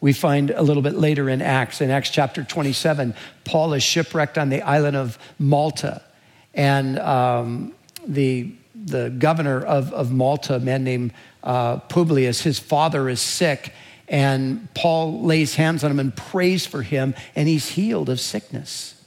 We 0.00 0.12
find 0.12 0.50
a 0.50 0.62
little 0.62 0.82
bit 0.82 0.94
later 0.94 1.28
in 1.28 1.40
Acts, 1.40 1.80
in 1.80 1.90
Acts 1.90 2.10
chapter 2.10 2.42
27, 2.42 3.14
Paul 3.44 3.72
is 3.74 3.84
shipwrecked 3.84 4.36
on 4.36 4.48
the 4.48 4.60
island 4.62 4.96
of 4.96 5.16
Malta. 5.38 6.02
And 6.54 6.98
um, 6.98 7.72
the, 8.04 8.52
the 8.74 9.10
governor 9.10 9.60
of, 9.64 9.92
of 9.92 10.10
Malta, 10.10 10.56
a 10.56 10.60
man 10.60 10.82
named 10.82 11.12
uh, 11.44 11.78
Publius, 11.78 12.42
his 12.42 12.58
father 12.58 13.08
is 13.08 13.20
sick. 13.20 13.72
And 14.08 14.68
Paul 14.74 15.22
lays 15.22 15.54
hands 15.54 15.84
on 15.84 15.92
him 15.92 16.00
and 16.00 16.14
prays 16.14 16.66
for 16.66 16.82
him, 16.82 17.14
and 17.36 17.48
he's 17.48 17.68
healed 17.68 18.08
of 18.08 18.18
sickness. 18.18 19.00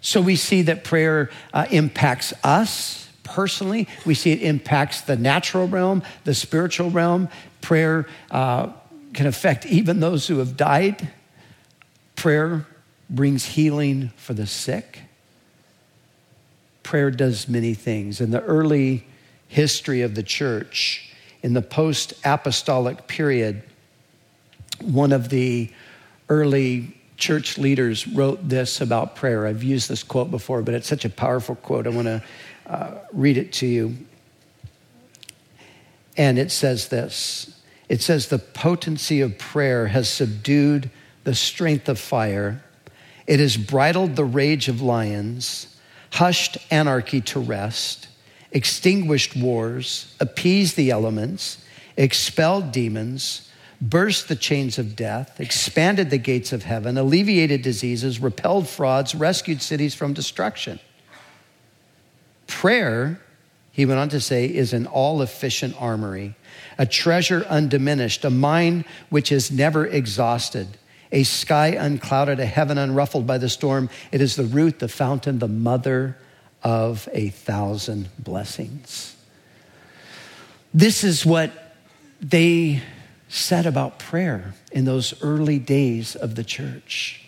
So 0.00 0.20
we 0.20 0.36
see 0.36 0.62
that 0.62 0.82
prayer 0.82 1.30
uh, 1.52 1.66
impacts 1.70 2.32
us 2.42 3.03
personally. 3.24 3.88
We 4.06 4.14
see 4.14 4.32
it 4.32 4.42
impacts 4.42 5.00
the 5.00 5.16
natural 5.16 5.66
realm, 5.66 6.02
the 6.24 6.34
spiritual 6.34 6.90
realm. 6.90 7.28
Prayer 7.60 8.06
uh, 8.30 8.68
can 9.12 9.26
affect 9.26 9.66
even 9.66 10.00
those 10.00 10.26
who 10.26 10.38
have 10.38 10.56
died. 10.56 11.08
Prayer 12.14 12.66
brings 13.10 13.44
healing 13.44 14.12
for 14.16 14.34
the 14.34 14.46
sick. 14.46 15.00
Prayer 16.82 17.10
does 17.10 17.48
many 17.48 17.74
things. 17.74 18.20
In 18.20 18.30
the 18.30 18.42
early 18.42 19.06
history 19.48 20.02
of 20.02 20.14
the 20.14 20.22
church, 20.22 21.12
in 21.42 21.54
the 21.54 21.62
post 21.62 22.14
apostolic 22.24 23.06
period, 23.06 23.62
one 24.80 25.12
of 25.12 25.28
the 25.28 25.70
early 26.28 26.96
church 27.16 27.58
leaders 27.58 28.06
wrote 28.08 28.48
this 28.48 28.80
about 28.80 29.16
prayer. 29.16 29.46
I've 29.46 29.62
used 29.62 29.88
this 29.88 30.02
quote 30.02 30.30
before, 30.30 30.62
but 30.62 30.74
it's 30.74 30.88
such 30.88 31.04
a 31.04 31.10
powerful 31.10 31.54
quote. 31.54 31.86
I 31.86 31.90
want 31.90 32.06
to 32.06 32.22
uh, 32.66 32.98
read 33.12 33.36
it 33.36 33.52
to 33.54 33.66
you. 33.66 33.96
And 36.16 36.38
it 36.38 36.50
says 36.50 36.88
this 36.88 37.60
it 37.88 38.00
says, 38.00 38.28
The 38.28 38.38
potency 38.38 39.20
of 39.20 39.38
prayer 39.38 39.88
has 39.88 40.08
subdued 40.08 40.90
the 41.24 41.34
strength 41.34 41.88
of 41.88 41.98
fire, 41.98 42.62
it 43.26 43.40
has 43.40 43.56
bridled 43.56 44.16
the 44.16 44.24
rage 44.24 44.68
of 44.68 44.82
lions, 44.82 45.74
hushed 46.12 46.58
anarchy 46.70 47.20
to 47.22 47.40
rest, 47.40 48.08
extinguished 48.52 49.34
wars, 49.34 50.14
appeased 50.20 50.76
the 50.76 50.90
elements, 50.90 51.64
expelled 51.96 52.72
demons 52.72 53.50
burst 53.80 54.28
the 54.28 54.36
chains 54.36 54.78
of 54.78 54.96
death, 54.96 55.40
expanded 55.40 56.10
the 56.10 56.18
gates 56.18 56.52
of 56.52 56.62
heaven, 56.62 56.96
alleviated 56.96 57.62
diseases, 57.62 58.20
repelled 58.20 58.68
frauds, 58.68 59.14
rescued 59.14 59.60
cities 59.60 59.94
from 59.94 60.12
destruction. 60.12 60.80
Prayer, 62.46 63.20
he 63.72 63.86
went 63.86 64.00
on 64.00 64.08
to 64.10 64.20
say, 64.20 64.46
is 64.46 64.72
an 64.72 64.86
all 64.86 65.22
efficient 65.22 65.74
armory, 65.80 66.34
a 66.78 66.86
treasure 66.86 67.44
undiminished, 67.48 68.24
a 68.24 68.30
mine 68.30 68.84
which 69.10 69.32
is 69.32 69.50
never 69.50 69.86
exhausted, 69.86 70.66
a 71.10 71.22
sky 71.22 71.68
unclouded, 71.68 72.40
a 72.40 72.46
heaven 72.46 72.78
unruffled 72.78 73.26
by 73.26 73.38
the 73.38 73.48
storm. 73.48 73.88
It 74.12 74.20
is 74.20 74.36
the 74.36 74.44
root, 74.44 74.78
the 74.78 74.88
fountain, 74.88 75.38
the 75.38 75.48
mother 75.48 76.16
of 76.62 77.08
a 77.12 77.28
thousand 77.28 78.08
blessings. 78.18 79.16
This 80.72 81.04
is 81.04 81.24
what 81.24 81.52
they 82.20 82.82
said 83.28 83.66
about 83.66 83.98
prayer 83.98 84.54
in 84.72 84.84
those 84.84 85.20
early 85.22 85.58
days 85.58 86.16
of 86.16 86.34
the 86.34 86.44
church. 86.44 87.23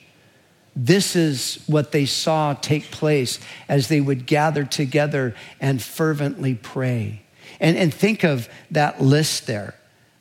This 0.77 1.17
is 1.17 1.65
what 1.67 1.91
they 1.91 2.05
saw 2.05 2.53
take 2.53 2.91
place 2.91 3.41
as 3.69 3.89
they 3.89 4.01
would 4.01 4.27
gather 4.27 4.65
together 4.65 5.35
and 5.59 5.83
fervently 5.83 6.55
pray. 6.55 7.23
And, 7.59 7.77
and 7.77 7.93
think 7.93 8.23
of 8.23 8.49
that 8.71 9.01
list 9.01 9.47
there 9.47 9.75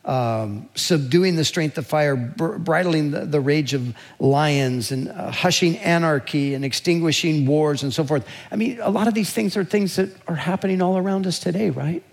um, 0.05 0.69
subduing 0.75 1.35
the 1.35 1.43
strength 1.43 1.77
of 1.77 1.87
fire, 1.87 2.15
bridling 2.15 3.11
the, 3.11 3.25
the 3.25 3.41
rage 3.41 3.73
of 3.73 3.95
lions, 4.19 4.91
and 4.91 5.09
uh, 5.09 5.31
hushing 5.31 5.77
anarchy, 5.79 6.53
and 6.53 6.63
extinguishing 6.63 7.45
wars, 7.47 7.81
and 7.81 7.93
so 7.93 8.03
forth. 8.03 8.25
I 8.51 8.55
mean, 8.55 8.79
a 8.81 8.89
lot 8.89 9.07
of 9.07 9.15
these 9.15 9.31
things 9.31 9.57
are 9.57 9.63
things 9.63 9.95
that 9.95 10.09
are 10.27 10.35
happening 10.35 10.81
all 10.81 10.97
around 10.97 11.25
us 11.25 11.39
today, 11.39 11.71
right? 11.71 12.03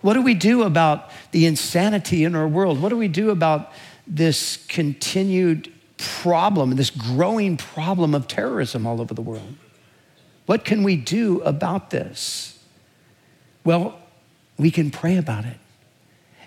What 0.00 0.14
do 0.14 0.22
we 0.22 0.34
do 0.34 0.62
about 0.62 1.10
the 1.32 1.46
insanity 1.46 2.24
in 2.24 2.34
our 2.34 2.48
world? 2.48 2.80
What 2.80 2.88
do 2.88 2.96
we 2.96 3.08
do 3.08 3.30
about 3.30 3.72
this 4.06 4.56
continued 4.68 5.70
problem, 6.02 6.76
this 6.76 6.90
growing 6.90 7.56
problem 7.56 8.14
of 8.14 8.28
terrorism 8.28 8.86
all 8.86 9.00
over 9.00 9.14
the 9.14 9.22
world. 9.22 9.54
What 10.46 10.64
can 10.64 10.82
we 10.82 10.96
do 10.96 11.40
about 11.42 11.90
this? 11.90 12.58
Well, 13.64 13.98
we 14.58 14.70
can 14.70 14.90
pray 14.90 15.16
about 15.16 15.44
it, 15.44 15.58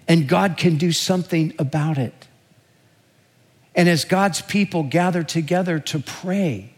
and 0.08 0.28
God 0.28 0.58
can 0.58 0.78
do 0.78 0.92
something 0.92 1.54
about 1.58 1.98
it. 1.98 2.28
And 3.74 3.90
as 3.90 4.06
God's 4.06 4.42
people 4.42 4.84
gather 4.84 5.24
together 5.24 5.80
to 5.80 6.00
pray, 6.00 6.74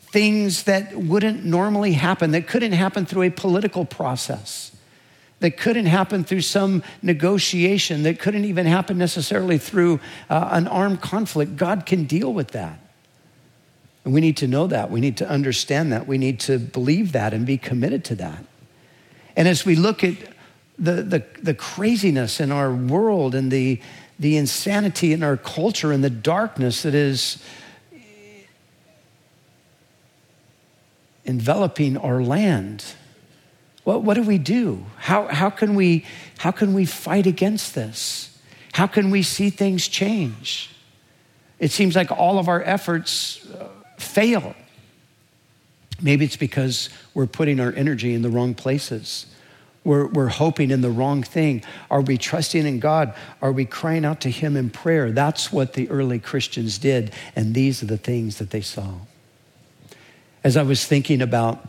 things 0.00 0.64
that 0.64 0.96
wouldn't 0.96 1.44
normally 1.44 1.92
happen, 1.92 2.30
that 2.32 2.46
couldn't 2.46 2.72
happen 2.72 3.06
through 3.06 3.22
a 3.22 3.30
political 3.30 3.84
process, 3.84 4.73
that 5.40 5.56
couldn't 5.56 5.86
happen 5.86 6.24
through 6.24 6.40
some 6.40 6.82
negotiation, 7.02 8.02
that 8.04 8.18
couldn't 8.18 8.44
even 8.44 8.66
happen 8.66 8.96
necessarily 8.96 9.58
through 9.58 10.00
uh, 10.30 10.48
an 10.52 10.66
armed 10.68 11.00
conflict. 11.00 11.56
God 11.56 11.86
can 11.86 12.04
deal 12.04 12.32
with 12.32 12.52
that. 12.52 12.78
And 14.04 14.12
we 14.12 14.20
need 14.20 14.36
to 14.38 14.46
know 14.46 14.66
that. 14.66 14.90
We 14.90 15.00
need 15.00 15.16
to 15.18 15.28
understand 15.28 15.92
that. 15.92 16.06
We 16.06 16.18
need 16.18 16.40
to 16.40 16.58
believe 16.58 17.12
that 17.12 17.32
and 17.32 17.46
be 17.46 17.58
committed 17.58 18.04
to 18.06 18.14
that. 18.16 18.44
And 19.36 19.48
as 19.48 19.64
we 19.64 19.74
look 19.74 20.04
at 20.04 20.14
the, 20.78 21.02
the, 21.02 21.24
the 21.42 21.54
craziness 21.54 22.40
in 22.40 22.52
our 22.52 22.72
world 22.72 23.34
and 23.34 23.50
the, 23.50 23.80
the 24.18 24.36
insanity 24.36 25.12
in 25.12 25.22
our 25.22 25.36
culture 25.36 25.92
and 25.92 26.04
the 26.04 26.10
darkness 26.10 26.82
that 26.82 26.94
is 26.94 27.42
enveloping 31.24 31.96
our 31.96 32.22
land, 32.22 32.84
What, 33.84 34.02
what 34.02 34.14
do 34.14 34.22
we 34.22 34.38
do? 34.38 34.84
How, 34.96 35.28
how, 35.28 35.50
can 35.50 35.74
we, 35.74 36.04
how 36.38 36.50
can 36.50 36.74
we 36.74 36.86
fight 36.86 37.26
against 37.26 37.74
this? 37.74 38.36
How 38.72 38.86
can 38.86 39.10
we 39.10 39.22
see 39.22 39.50
things 39.50 39.86
change? 39.86 40.70
It 41.58 41.70
seems 41.70 41.94
like 41.94 42.10
all 42.10 42.38
of 42.38 42.48
our 42.48 42.62
efforts 42.62 43.46
uh, 43.50 43.68
fail. 43.98 44.54
Maybe 46.02 46.24
it's 46.24 46.36
because 46.36 46.88
we're 47.14 47.26
putting 47.26 47.60
our 47.60 47.72
energy 47.72 48.14
in 48.14 48.22
the 48.22 48.30
wrong 48.30 48.54
places. 48.54 49.26
We're, 49.84 50.06
we're 50.06 50.28
hoping 50.28 50.70
in 50.70 50.80
the 50.80 50.90
wrong 50.90 51.22
thing. 51.22 51.62
Are 51.90 52.00
we 52.00 52.16
trusting 52.16 52.66
in 52.66 52.80
God? 52.80 53.14
Are 53.42 53.52
we 53.52 53.66
crying 53.66 54.04
out 54.04 54.20
to 54.22 54.30
Him 54.30 54.56
in 54.56 54.70
prayer? 54.70 55.12
That's 55.12 55.52
what 55.52 55.74
the 55.74 55.88
early 55.90 56.18
Christians 56.18 56.78
did, 56.78 57.12
and 57.36 57.54
these 57.54 57.82
are 57.82 57.86
the 57.86 57.98
things 57.98 58.38
that 58.38 58.50
they 58.50 58.62
saw. 58.62 58.94
As 60.42 60.56
I 60.56 60.62
was 60.62 60.86
thinking 60.86 61.20
about 61.20 61.66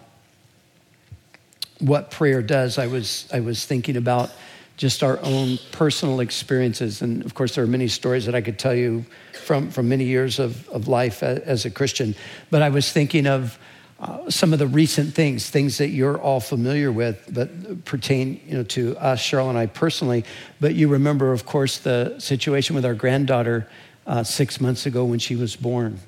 what 1.79 2.11
prayer 2.11 2.41
does, 2.41 2.77
I 2.77 2.87
was, 2.87 3.27
I 3.33 3.41
was 3.41 3.65
thinking 3.65 3.97
about 3.97 4.31
just 4.77 5.03
our 5.03 5.19
own 5.21 5.57
personal 5.71 6.19
experiences. 6.19 7.01
And 7.01 7.23
of 7.23 7.33
course, 7.33 7.55
there 7.55 7.63
are 7.63 7.67
many 7.67 7.87
stories 7.87 8.25
that 8.25 8.35
I 8.35 8.41
could 8.41 8.59
tell 8.59 8.73
you 8.73 9.05
from, 9.43 9.69
from 9.71 9.87
many 9.87 10.05
years 10.05 10.39
of, 10.39 10.67
of 10.69 10.87
life 10.87 11.23
as 11.23 11.65
a 11.65 11.69
Christian. 11.69 12.15
But 12.49 12.61
I 12.61 12.69
was 12.69 12.91
thinking 12.91 13.27
of 13.27 13.57
uh, 13.99 14.29
some 14.29 14.51
of 14.51 14.59
the 14.59 14.67
recent 14.67 15.13
things, 15.13 15.49
things 15.49 15.77
that 15.77 15.89
you're 15.89 16.19
all 16.19 16.41
familiar 16.41 16.91
with, 16.91 17.29
but 17.31 17.85
pertain 17.85 18.41
you 18.45 18.57
know, 18.57 18.63
to 18.63 18.97
us, 18.97 19.21
Cheryl 19.21 19.49
and 19.49 19.57
I 19.57 19.67
personally. 19.67 20.25
But 20.59 20.75
you 20.75 20.89
remember, 20.89 21.31
of 21.31 21.45
course, 21.45 21.77
the 21.77 22.19
situation 22.19 22.75
with 22.75 22.85
our 22.85 22.93
granddaughter 22.93 23.69
uh, 24.05 24.23
six 24.23 24.59
months 24.59 24.85
ago 24.85 25.05
when 25.05 25.19
she 25.19 25.37
was 25.37 25.55
born 25.55 25.99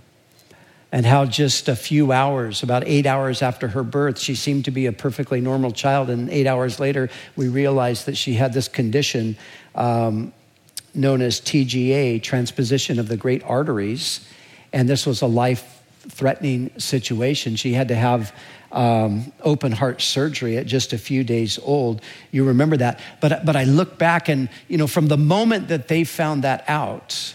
and 0.91 1.05
how 1.05 1.25
just 1.25 1.67
a 1.67 1.75
few 1.75 2.11
hours, 2.11 2.63
about 2.63 2.83
eight 2.85 3.05
hours 3.05 3.41
after 3.41 3.67
her 3.69 3.83
birth, 3.83 4.17
she 4.17 4.35
seemed 4.35 4.65
to 4.65 4.71
be 4.71 4.85
a 4.85 4.93
perfectly 4.93 5.41
normal 5.41 5.71
child. 5.71 6.09
And 6.09 6.29
eight 6.29 6.47
hours 6.47 6.79
later, 6.79 7.09
we 7.35 7.49
realized 7.49 8.05
that 8.05 8.15
she 8.15 8.35
had 8.35 8.53
this 8.53 8.67
condition 8.67 9.37
um, 9.75 10.31
known 10.93 11.21
as 11.21 11.41
TGA, 11.41 12.23
transposition 12.23 12.99
of 12.99 13.09
the 13.09 13.17
great 13.17 13.43
arteries. 13.43 14.27
And 14.71 14.87
this 14.87 15.05
was 15.05 15.21
a 15.21 15.27
life 15.27 15.83
threatening 16.09 16.71
situation. 16.79 17.57
She 17.57 17.73
had 17.73 17.89
to 17.89 17.95
have 17.95 18.33
um, 18.71 19.31
open 19.41 19.73
heart 19.73 20.01
surgery 20.01 20.57
at 20.57 20.67
just 20.67 20.93
a 20.93 20.97
few 20.97 21.23
days 21.23 21.59
old. 21.59 22.01
You 22.31 22.45
remember 22.45 22.77
that. 22.77 22.99
But, 23.19 23.45
but 23.45 23.55
I 23.55 23.65
look 23.65 23.97
back 23.97 24.29
and, 24.29 24.49
you 24.67 24.77
know, 24.77 24.87
from 24.87 25.07
the 25.07 25.17
moment 25.17 25.67
that 25.67 25.89
they 25.89 26.05
found 26.05 26.43
that 26.43 26.63
out, 26.67 27.33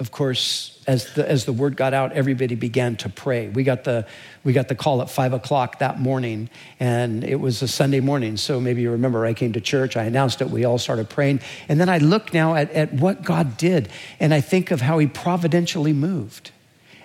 of 0.00 0.10
course, 0.10 0.82
as 0.86 1.12
the, 1.12 1.28
as 1.28 1.44
the 1.44 1.52
word 1.52 1.76
got 1.76 1.92
out, 1.92 2.12
everybody 2.14 2.54
began 2.54 2.96
to 2.96 3.10
pray. 3.10 3.48
We 3.48 3.64
got, 3.64 3.84
the, 3.84 4.06
we 4.42 4.54
got 4.54 4.68
the 4.68 4.74
call 4.74 5.02
at 5.02 5.10
five 5.10 5.34
o'clock 5.34 5.78
that 5.80 6.00
morning, 6.00 6.48
and 6.80 7.22
it 7.22 7.36
was 7.36 7.60
a 7.60 7.68
Sunday 7.68 8.00
morning. 8.00 8.38
So 8.38 8.60
maybe 8.60 8.80
you 8.80 8.90
remember 8.92 9.26
I 9.26 9.34
came 9.34 9.52
to 9.52 9.60
church, 9.60 9.98
I 9.98 10.04
announced 10.04 10.40
it, 10.40 10.48
we 10.48 10.64
all 10.64 10.78
started 10.78 11.10
praying. 11.10 11.40
And 11.68 11.78
then 11.78 11.90
I 11.90 11.98
look 11.98 12.32
now 12.32 12.54
at, 12.54 12.72
at 12.72 12.94
what 12.94 13.22
God 13.22 13.58
did, 13.58 13.90
and 14.18 14.32
I 14.32 14.40
think 14.40 14.70
of 14.70 14.80
how 14.80 14.98
He 14.98 15.06
providentially 15.06 15.92
moved 15.92 16.50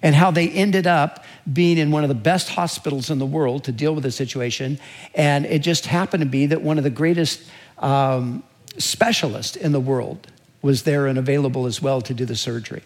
and 0.02 0.16
how 0.16 0.32
they 0.32 0.50
ended 0.50 0.88
up 0.88 1.26
being 1.52 1.78
in 1.78 1.92
one 1.92 2.04
of 2.04 2.10
the 2.10 2.16
best 2.16 2.50
hospitals 2.50 3.10
in 3.10 3.20
the 3.20 3.26
world 3.26 3.66
to 3.66 3.74
deal 3.74 3.94
with 3.94 4.04
the 4.04 4.12
situation. 4.12 4.80
And 5.14 5.46
it 5.46 5.60
just 5.60 5.86
happened 5.86 6.22
to 6.22 6.30
be 6.30 6.46
that 6.46 6.62
one 6.62 6.78
of 6.78 6.86
the 6.86 6.90
greatest 6.90 7.44
um, 7.80 8.42
specialists 8.78 9.58
in 9.58 9.74
the 9.74 9.80
world 9.82 10.28
was 10.66 10.82
there 10.82 11.06
and 11.06 11.20
available 11.20 11.68
as 11.68 11.80
well 11.80 12.02
to 12.02 12.12
do 12.12 12.26
the 12.26 12.36
surgery. 12.36 12.82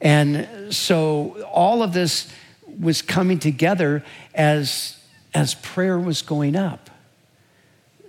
And 0.00 0.74
so 0.74 1.44
all 1.52 1.82
of 1.82 1.92
this 1.92 2.32
was 2.80 3.02
coming 3.02 3.38
together 3.38 4.02
as, 4.34 4.98
as 5.34 5.54
prayer 5.54 5.98
was 5.98 6.22
going 6.22 6.56
up. 6.56 6.88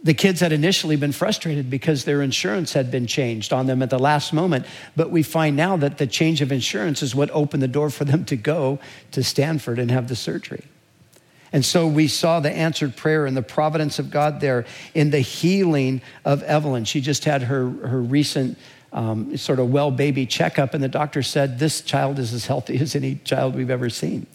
The 0.01 0.13
kids 0.13 0.39
had 0.39 0.53
initially 0.53 0.95
been 0.95 1.11
frustrated 1.11 1.69
because 1.69 2.05
their 2.05 2.21
insurance 2.21 2.71
had 2.71 2.89
been 2.89 3.05
changed 3.05 3.51
on 3.51 3.67
them 3.67 3.81
at 3.81 3.89
the 3.89 3.99
last 3.99 4.31
moment. 4.31 4.65
But 4.95 5.11
we 5.11 5.23
find 5.23 5.57
now 5.57 5.75
that 5.77 5.97
the 5.97 6.07
change 6.07 6.41
of 6.41 6.49
insurance 6.49 7.03
is 7.03 7.13
what 7.13 7.29
opened 7.31 7.63
the 7.63 7.67
door 7.67 7.89
for 7.89 8.05
them 8.05 8.23
to 8.25 8.37
go 8.37 8.79
to 9.11 9.23
Stanford 9.23 9.77
and 9.77 9.91
have 9.91 10.07
the 10.07 10.15
surgery. 10.15 10.63
And 11.53 11.63
so 11.63 11.87
we 11.87 12.07
saw 12.07 12.39
the 12.39 12.51
answered 12.51 12.95
prayer 12.95 13.27
and 13.27 13.37
the 13.37 13.43
providence 13.43 13.99
of 13.99 14.09
God 14.09 14.39
there 14.41 14.65
in 14.95 15.11
the 15.11 15.19
healing 15.19 16.01
of 16.25 16.41
Evelyn. 16.43 16.83
She 16.83 16.99
just 16.99 17.25
had 17.25 17.43
her, 17.43 17.69
her 17.69 18.01
recent 18.01 18.57
um, 18.91 19.37
sort 19.37 19.59
of 19.59 19.71
well 19.71 19.91
baby 19.91 20.25
checkup, 20.25 20.73
and 20.73 20.83
the 20.83 20.89
doctor 20.89 21.21
said, 21.21 21.59
This 21.59 21.81
child 21.81 22.19
is 22.19 22.33
as 22.33 22.47
healthy 22.47 22.77
as 22.81 22.95
any 22.95 23.15
child 23.23 23.55
we've 23.55 23.69
ever 23.69 23.89
seen. 23.89 24.25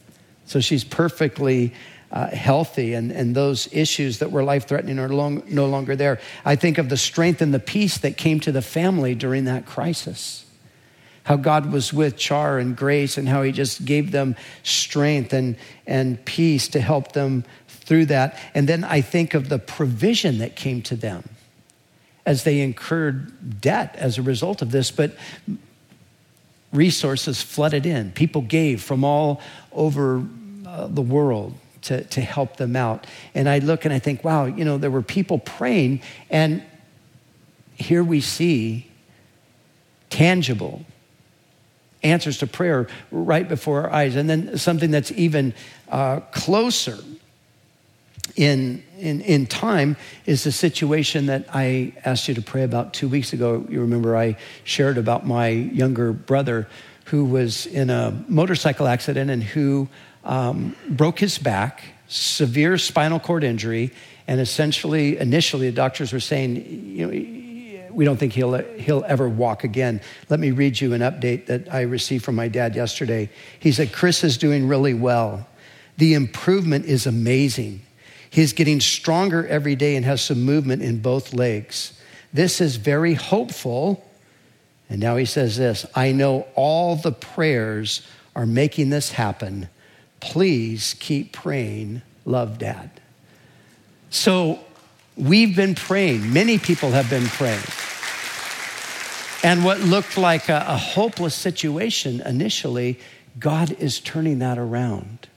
So 0.47 0.61
she's 0.61 0.85
perfectly 0.85 1.75
uh, 2.11 2.29
healthy, 2.29 2.95
and, 2.95 3.11
and 3.13 3.35
those 3.35 3.69
issues 3.73 4.21
that 4.21 4.31
were 4.31 4.43
life 4.43 4.67
threatening 4.67 4.99
are 4.99 5.09
long, 5.09 5.43
no 5.47 5.67
longer 5.67 5.95
there. 5.95 6.21
I 6.45 6.57
think 6.57 6.79
of 6.79 6.89
the 6.89 6.97
strength 6.97 7.43
and 7.43 7.53
the 7.53 7.61
peace 7.61 7.99
that 7.99 8.17
came 8.17 8.41
to 8.41 8.53
the 8.53 8.63
family 8.63 9.15
during 9.15 9.45
that 9.45 9.67
crisis 9.67 10.48
how 11.29 11.37
God 11.37 11.71
was 11.71 11.93
with 11.93 12.17
Char 12.17 12.59
and 12.59 12.75
Grace 12.75 13.19
and 13.19 13.29
how 13.29 13.43
He 13.43 13.53
just 13.53 13.85
gave 13.85 14.13
them 14.13 14.35
strength 14.63 15.35
and, 15.35 15.57
and 15.87 16.25
peace 16.25 16.69
to 16.69 16.81
help 16.81 17.13
them 17.13 17.45
through 17.69 18.07
that. 18.07 18.39
And 18.55 18.67
then 18.67 18.83
I 18.83 19.03
think 19.03 19.35
of 19.35 19.51
the 19.51 19.59
provision 19.59 20.39
that 20.39 20.57
came 20.57 20.81
to 20.85 20.97
them 20.97 21.29
as 22.25 22.45
they 22.45 22.61
incurred 22.61 23.61
debt 23.61 23.95
as 23.99 24.17
a 24.17 24.23
result 24.23 24.63
of 24.63 24.71
this, 24.71 24.91
but 24.91 25.17
resources 26.73 27.43
flooded 27.43 27.85
in. 27.85 28.11
People 28.13 28.41
gave 28.41 28.83
from 28.83 29.05
all 29.05 29.43
over 29.71 30.25
uh, 30.67 30.87
the 30.87 31.03
world 31.03 31.53
to, 31.83 32.05
to 32.05 32.23
help 32.23 32.57
them 32.57 32.75
out. 32.75 33.07
And 33.35 33.51
I 33.51 33.59
look 33.59 33.85
and 33.85 33.93
I 33.93 33.99
think, 33.99 34.25
wow, 34.25 34.47
you 34.47 34.65
know, 34.65 34.79
there 34.79 34.91
were 34.91 35.03
people 35.03 35.39
praying, 35.39 36.01
and 36.31 36.63
here 37.75 38.03
we 38.03 38.23
see 38.23 38.91
tangible 40.09 40.87
answers 42.03 42.39
to 42.39 42.47
prayer 42.47 42.87
right 43.11 43.49
before 43.49 43.83
our 43.83 43.91
eyes. 43.91 44.17
And 44.17 44.29
then 44.29 44.59
something 44.59 44.91
that's 44.91 45.13
even 45.13 45.55
uh, 45.89 46.21
closer 46.33 46.99
in, 48.37 48.83
in, 48.99 49.21
in 49.23 49.47
time 49.47 49.97
is 50.27 50.45
the 50.45 50.53
situation 50.53 51.27
that 51.27 51.47
I 51.53 51.93
asked 52.05 52.29
you 52.29 52.35
to 52.35 52.43
pray 52.43 52.63
about 52.63 52.95
two 52.95 53.09
weeks 53.09 53.33
ago. 53.33 53.67
You 53.69 53.81
remember 53.81 54.17
I 54.17 54.37
shared 54.65 54.99
about 54.99 55.27
my 55.27 55.49
younger 55.49 56.13
brother 56.13 56.69
who 57.07 57.25
was 57.25 57.67
in 57.67 57.91
a 57.91 58.13
motorcycle 58.29 58.87
accident 58.87 59.31
and 59.31 59.43
who 59.43 59.89
um, 60.25 60.77
broke 60.89 61.19
his 61.19 61.39
back, 61.39 61.83
severe 62.07 62.79
spinal 62.79 63.19
cord 63.19 63.45
injury, 63.45 63.93
and 64.27 64.41
essentially, 64.41 65.17
initially, 65.17 65.71
the 65.71 65.77
doctors 65.77 66.13
were 66.13 66.21
saying, 66.21 66.57
you 66.95 67.07
know, 67.07 67.48
we 67.99 68.05
don't 68.05 68.17
think 68.17 68.33
he'll, 68.33 68.55
he'll 68.77 69.05
ever 69.09 69.29
walk 69.29 69.65
again. 69.65 70.01
Let 70.29 70.39
me 70.39 70.53
read 70.53 70.81
you 70.81 70.95
an 70.95 71.01
update 71.01 71.47
that 71.47 71.75
I 71.75 71.81
received 71.81 72.25
from 72.25 72.37
my 72.37 72.47
dad 72.47 72.77
yesterday. 72.77 73.29
He 73.59 73.73
said, 73.73 73.93
Chris 73.93 74.23
is 74.23 74.39
doing 74.39 74.69
really 74.69 74.95
well. 74.95 75.49
The 75.97 76.15
improvement 76.15 76.85
is 76.85 77.09
amazing. 77.09 77.83
He's 78.31 78.53
getting 78.53 78.79
stronger 78.79 79.45
every 79.49 79.75
day 79.75 79.97
and 79.97 80.05
has 80.05 80.23
some 80.23 80.43
movement 80.43 80.81
in 80.81 81.01
both 81.01 81.35
legs. 81.35 82.01
This 82.33 82.61
is 82.61 82.77
very 82.77 83.15
hopeful. 83.15 84.09
And 84.89 85.01
now 85.01 85.17
he 85.17 85.25
says 85.25 85.57
this 85.57 85.85
I 85.97 86.13
know 86.13 86.47
all 86.55 86.95
the 86.95 87.11
prayers 87.11 88.07
are 88.37 88.47
making 88.47 88.91
this 88.91 89.11
happen. 89.11 89.69
Please 90.21 90.95
keep 91.01 91.33
praying. 91.33 92.03
Love, 92.25 92.59
Dad. 92.59 92.93
So 94.11 94.61
we've 95.17 95.57
been 95.57 95.75
praying. 95.75 96.33
Many 96.33 96.59
people 96.59 96.93
have 96.93 97.11
been 97.11 97.27
praying. 97.27 97.59
And 99.43 99.65
what 99.65 99.81
looked 99.81 100.19
like 100.19 100.49
a, 100.49 100.65
a 100.67 100.77
hopeless 100.77 101.35
situation 101.35 102.21
initially, 102.23 102.99
God 103.39 103.71
is 103.73 104.01
turning 104.01 104.41
that 104.41 104.59
around. 104.59 105.29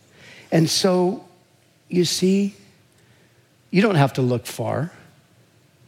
And 0.51 0.69
so, 0.69 1.23
you 1.87 2.05
see, 2.05 2.55
you 3.69 3.81
don't 3.81 3.95
have 3.95 4.13
to 4.13 4.21
look 4.21 4.47
far 4.47 4.91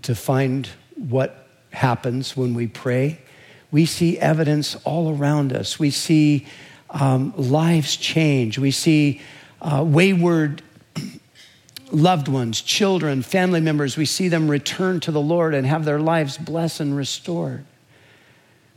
to 0.04 0.14
find 0.14 0.70
what 0.96 1.48
happens 1.72 2.38
when 2.38 2.54
we 2.54 2.68
pray. 2.68 3.20
We 3.72 3.86
see 3.88 4.20
evidence 4.20 4.76
all 4.84 5.18
around 5.18 5.52
us. 5.52 5.80
We 5.80 5.90
see 5.90 6.46
um, 6.92 7.34
lives 7.36 7.98
change. 7.98 8.60
We 8.60 8.70
see 8.70 9.22
uh, 9.60 9.84
wayward 9.86 10.62
loved 11.92 12.28
ones, 12.28 12.62
children, 12.62 13.24
family 13.24 13.60
members. 13.60 13.98
We 13.98 14.06
see 14.06 14.28
them 14.28 14.52
return 14.52 15.00
to 15.02 15.12
the 15.12 15.22
Lord 15.22 15.56
and 15.56 15.66
have 15.66 15.84
their 15.84 16.00
lives 16.00 16.38
blessed 16.38 16.80
and 16.80 16.96
restored. 16.96 17.66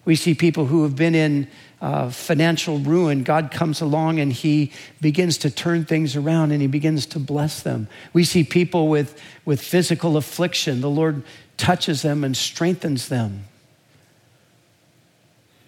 We 0.07 0.17
see 0.17 0.35
people 0.35 0.65
who 0.65 0.85
have 0.85 0.97
been 0.97 1.15
in 1.15 1.49
uh, 1.83 2.09
financial 2.09 2.79
ruin. 2.79 3.23
God 3.23 3.51
comes 3.51 3.83
along 3.83 4.19
and 4.19 4.33
he 4.33 4.73
begins 5.03 5.37
to 5.39 5.51
turn 5.51 5.85
things 5.85 6.17
around 6.17 6.53
and 6.53 6.63
he 6.63 6.69
begins 6.69 7.05
to 7.07 7.19
bless 7.19 7.63
them. 7.63 7.89
We 8.15 8.25
see 8.25 8.45
people 8.45 8.89
with, 8.89 9.21
with 9.45 9.61
physical 9.61 10.17
affliction. 10.17 10.81
The 10.81 10.89
Lord 10.89 11.23
touches 11.59 12.01
them 12.01 12.25
and 12.25 12.35
strengthens 12.35 13.09
them. 13.09 13.45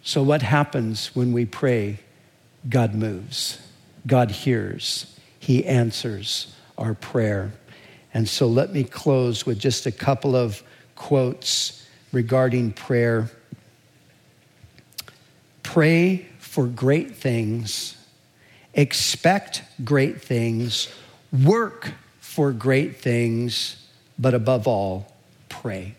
So, 0.03 0.23
what 0.23 0.41
happens 0.41 1.15
when 1.15 1.35
we 1.35 1.45
pray? 1.45 1.99
God 2.67 2.95
moves, 2.95 3.61
God 4.07 4.31
hears, 4.31 5.19
He 5.39 5.67
answers 5.67 6.55
our 6.79 6.95
prayer. 6.95 7.53
And 8.15 8.29
so 8.29 8.47
let 8.47 8.73
me 8.73 8.85
close 8.85 9.45
with 9.45 9.59
just 9.59 9.85
a 9.85 9.93
couple 9.93 10.35
of 10.35 10.63
quotes 10.97 11.87
regarding 12.11 12.73
prayer. 12.73 13.31
Pray 15.79 16.27
for 16.41 16.67
great 16.67 17.15
things, 17.15 17.97
expect 18.75 19.63
great 19.85 20.21
things, 20.21 20.93
work 21.45 21.93
for 22.19 22.51
great 22.51 22.97
things, 22.97 23.87
but 24.19 24.35
above 24.35 24.67
all, 24.67 25.15
pray. 25.49 25.95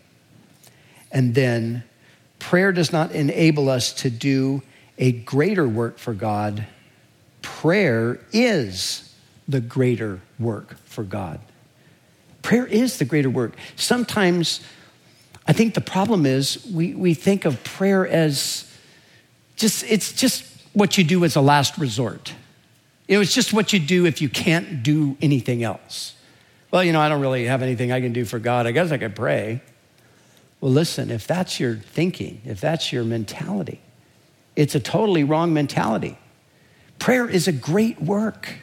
And 1.10 1.34
then, 1.34 1.82
prayer 2.38 2.72
does 2.72 2.92
not 2.92 3.12
enable 3.12 3.70
us 3.70 3.94
to 3.94 4.10
do 4.10 4.60
a 4.98 5.12
greater 5.12 5.66
work 5.66 5.96
for 5.96 6.12
God. 6.12 6.66
Prayer 7.40 8.20
is 8.34 9.14
the 9.48 9.62
greater 9.62 10.20
work 10.38 10.76
for 10.84 11.04
God. 11.04 11.40
Prayer 12.42 12.66
is 12.66 12.98
the 12.98 13.06
greater 13.06 13.30
work. 13.30 13.54
Sometimes 13.76 14.60
I 15.46 15.54
think 15.54 15.72
the 15.72 15.80
problem 15.80 16.26
is 16.26 16.66
we, 16.70 16.92
we 16.92 17.14
think 17.14 17.46
of 17.46 17.64
prayer 17.64 18.06
as 18.06 18.69
just, 19.60 19.84
it's 19.84 20.12
just 20.12 20.44
what 20.72 20.98
you 20.98 21.04
do 21.04 21.24
as 21.24 21.36
a 21.36 21.40
last 21.40 21.78
resort. 21.78 22.34
Know, 23.08 23.20
it's 23.20 23.34
just 23.34 23.52
what 23.52 23.72
you 23.72 23.80
do 23.80 24.06
if 24.06 24.22
you 24.22 24.28
can't 24.28 24.82
do 24.82 25.16
anything 25.20 25.62
else. 25.64 26.14
Well, 26.70 26.84
you 26.84 26.92
know, 26.92 27.00
I 27.00 27.08
don't 27.08 27.20
really 27.20 27.46
have 27.46 27.62
anything 27.62 27.90
I 27.90 28.00
can 28.00 28.12
do 28.12 28.24
for 28.24 28.38
God. 28.38 28.66
I 28.66 28.70
guess 28.70 28.92
I 28.92 28.98
could 28.98 29.16
pray. 29.16 29.62
Well, 30.60 30.70
listen, 30.70 31.10
if 31.10 31.26
that's 31.26 31.58
your 31.58 31.76
thinking, 31.76 32.40
if 32.44 32.60
that's 32.60 32.92
your 32.92 33.02
mentality, 33.02 33.80
it's 34.54 34.74
a 34.74 34.80
totally 34.80 35.24
wrong 35.24 35.52
mentality. 35.52 36.18
Prayer 36.98 37.28
is 37.28 37.48
a 37.48 37.52
great 37.52 38.00
work. 38.00 38.54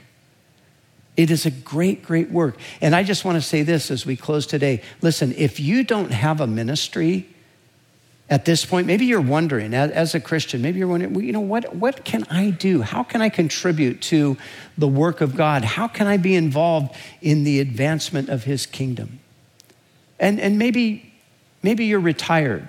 It 1.18 1.32
is 1.32 1.45
a 1.45 1.52
great, 1.52 2.04
great 2.04 2.30
work. 2.30 2.58
And 2.80 2.95
I 2.95 3.04
just 3.04 3.26
want 3.26 3.36
to 3.36 3.41
say 3.41 3.64
this 3.64 3.89
as 3.89 4.06
we 4.06 4.16
close 4.16 4.45
today. 4.45 4.84
Listen, 5.02 5.34
if 5.36 5.60
you 5.60 5.84
don't 5.84 6.12
have 6.12 6.39
a 6.39 6.48
ministry 6.48 7.28
at 8.30 8.44
this 8.44 8.66
point, 8.66 8.88
maybe 8.88 9.06
you're 9.06 9.22
wondering, 9.22 9.74
as 9.74 10.14
a 10.14 10.20
Christian, 10.20 10.62
maybe 10.62 10.80
you're 10.80 10.88
wondering, 10.88 11.16
you 11.24 11.32
know, 11.32 11.40
what, 11.40 11.76
what 11.76 12.04
can 12.04 12.26
I 12.30 12.50
do? 12.50 12.82
How 12.82 13.04
can 13.04 13.22
I 13.22 13.30
contribute 13.30 14.02
to 14.04 14.36
the 14.78 14.88
work 14.88 15.22
of 15.22 15.38
God? 15.38 15.64
How 15.64 15.88
can 15.88 16.08
I 16.08 16.18
be 16.18 16.36
involved 16.36 16.94
in 17.22 17.46
the 17.46 17.62
advancement 17.62 18.28
of 18.28 18.44
His 18.44 18.66
kingdom? 18.66 19.22
And, 20.20 20.42
and 20.42 20.60
maybe, 20.60 21.14
maybe 21.64 21.86
you're 21.86 22.02
retired. 22.02 22.68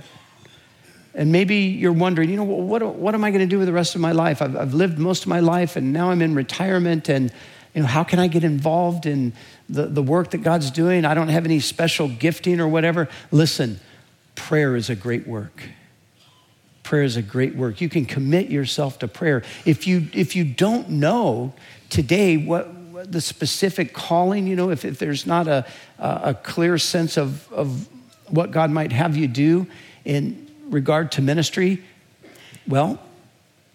And 1.13 1.33
maybe 1.33 1.57
you're 1.57 1.93
wondering, 1.93 2.31
you 2.31 2.37
know, 2.37 2.45
what, 2.45 2.95
what 2.95 3.15
am 3.17 3.25
I 3.25 3.31
going 3.33 3.41
to 3.41 3.47
do 3.47 3.59
with 3.59 3.67
the 3.67 3.73
rest 3.73 3.97
of 3.97 4.01
my 4.01 4.13
life? 4.13 4.41
I've, 4.41 4.57
I've 4.57 4.75
lived 4.75 4.99
most 5.01 5.23
of 5.23 5.29
my 5.29 5.41
life 5.41 5.75
and 5.75 5.93
now 5.93 6.11
I'm 6.11 6.23
in 6.23 6.37
retirement 6.37 7.09
and 7.09 7.33
you 7.75 7.83
know, 7.83 7.89
how 7.89 8.05
can 8.05 8.21
I 8.21 8.29
get 8.29 8.45
involved 8.45 9.07
in 9.07 9.33
the, 9.69 9.87
the 9.87 10.03
work 10.03 10.31
that 10.31 10.39
God's 10.39 10.71
doing? 10.71 11.05
I 11.05 11.15
don't 11.15 11.29
have 11.29 11.45
any 11.45 11.59
special 11.59 12.07
gifting 12.09 12.61
or 12.61 12.69
whatever. 12.69 13.09
Listen, 13.33 13.81
prayer 14.39 14.77
is 14.77 14.89
a 14.89 14.95
great 14.95 15.27
work. 15.27 15.65
Prayer 16.85 17.03
is 17.03 17.17
a 17.17 17.23
great 17.23 17.55
work. 17.55 17.83
You 17.83 17.89
can 17.89 18.07
commit 18.07 18.49
yourself 18.49 19.01
to 19.01 19.09
prayer. 19.09 19.43
If 19.67 19.87
you, 19.87 20.09
if 20.15 20.35
you 20.35 20.45
don't 20.45 20.89
know 20.89 21.53
today 21.91 22.37
what, 22.39 22.73
what 22.73 23.13
the 23.13 23.21
specific 23.21 23.93
calling, 23.93 24.47
you 24.47 24.57
know, 24.57 24.71
if, 24.71 24.85
if 24.85 24.99
there's 24.99 25.27
not 25.27 25.49
a, 25.49 25.67
a 25.99 26.35
clear 26.35 26.79
sense 26.79 27.19
of, 27.19 27.53
of 27.53 27.89
what 28.29 28.53
God 28.53 28.71
might 28.71 28.93
have 28.93 29.17
you 29.17 29.27
do 29.27 29.67
in 30.05 30.49
regard 30.71 31.13
to 31.13 31.23
ministry, 31.23 31.83
well, 32.67 32.99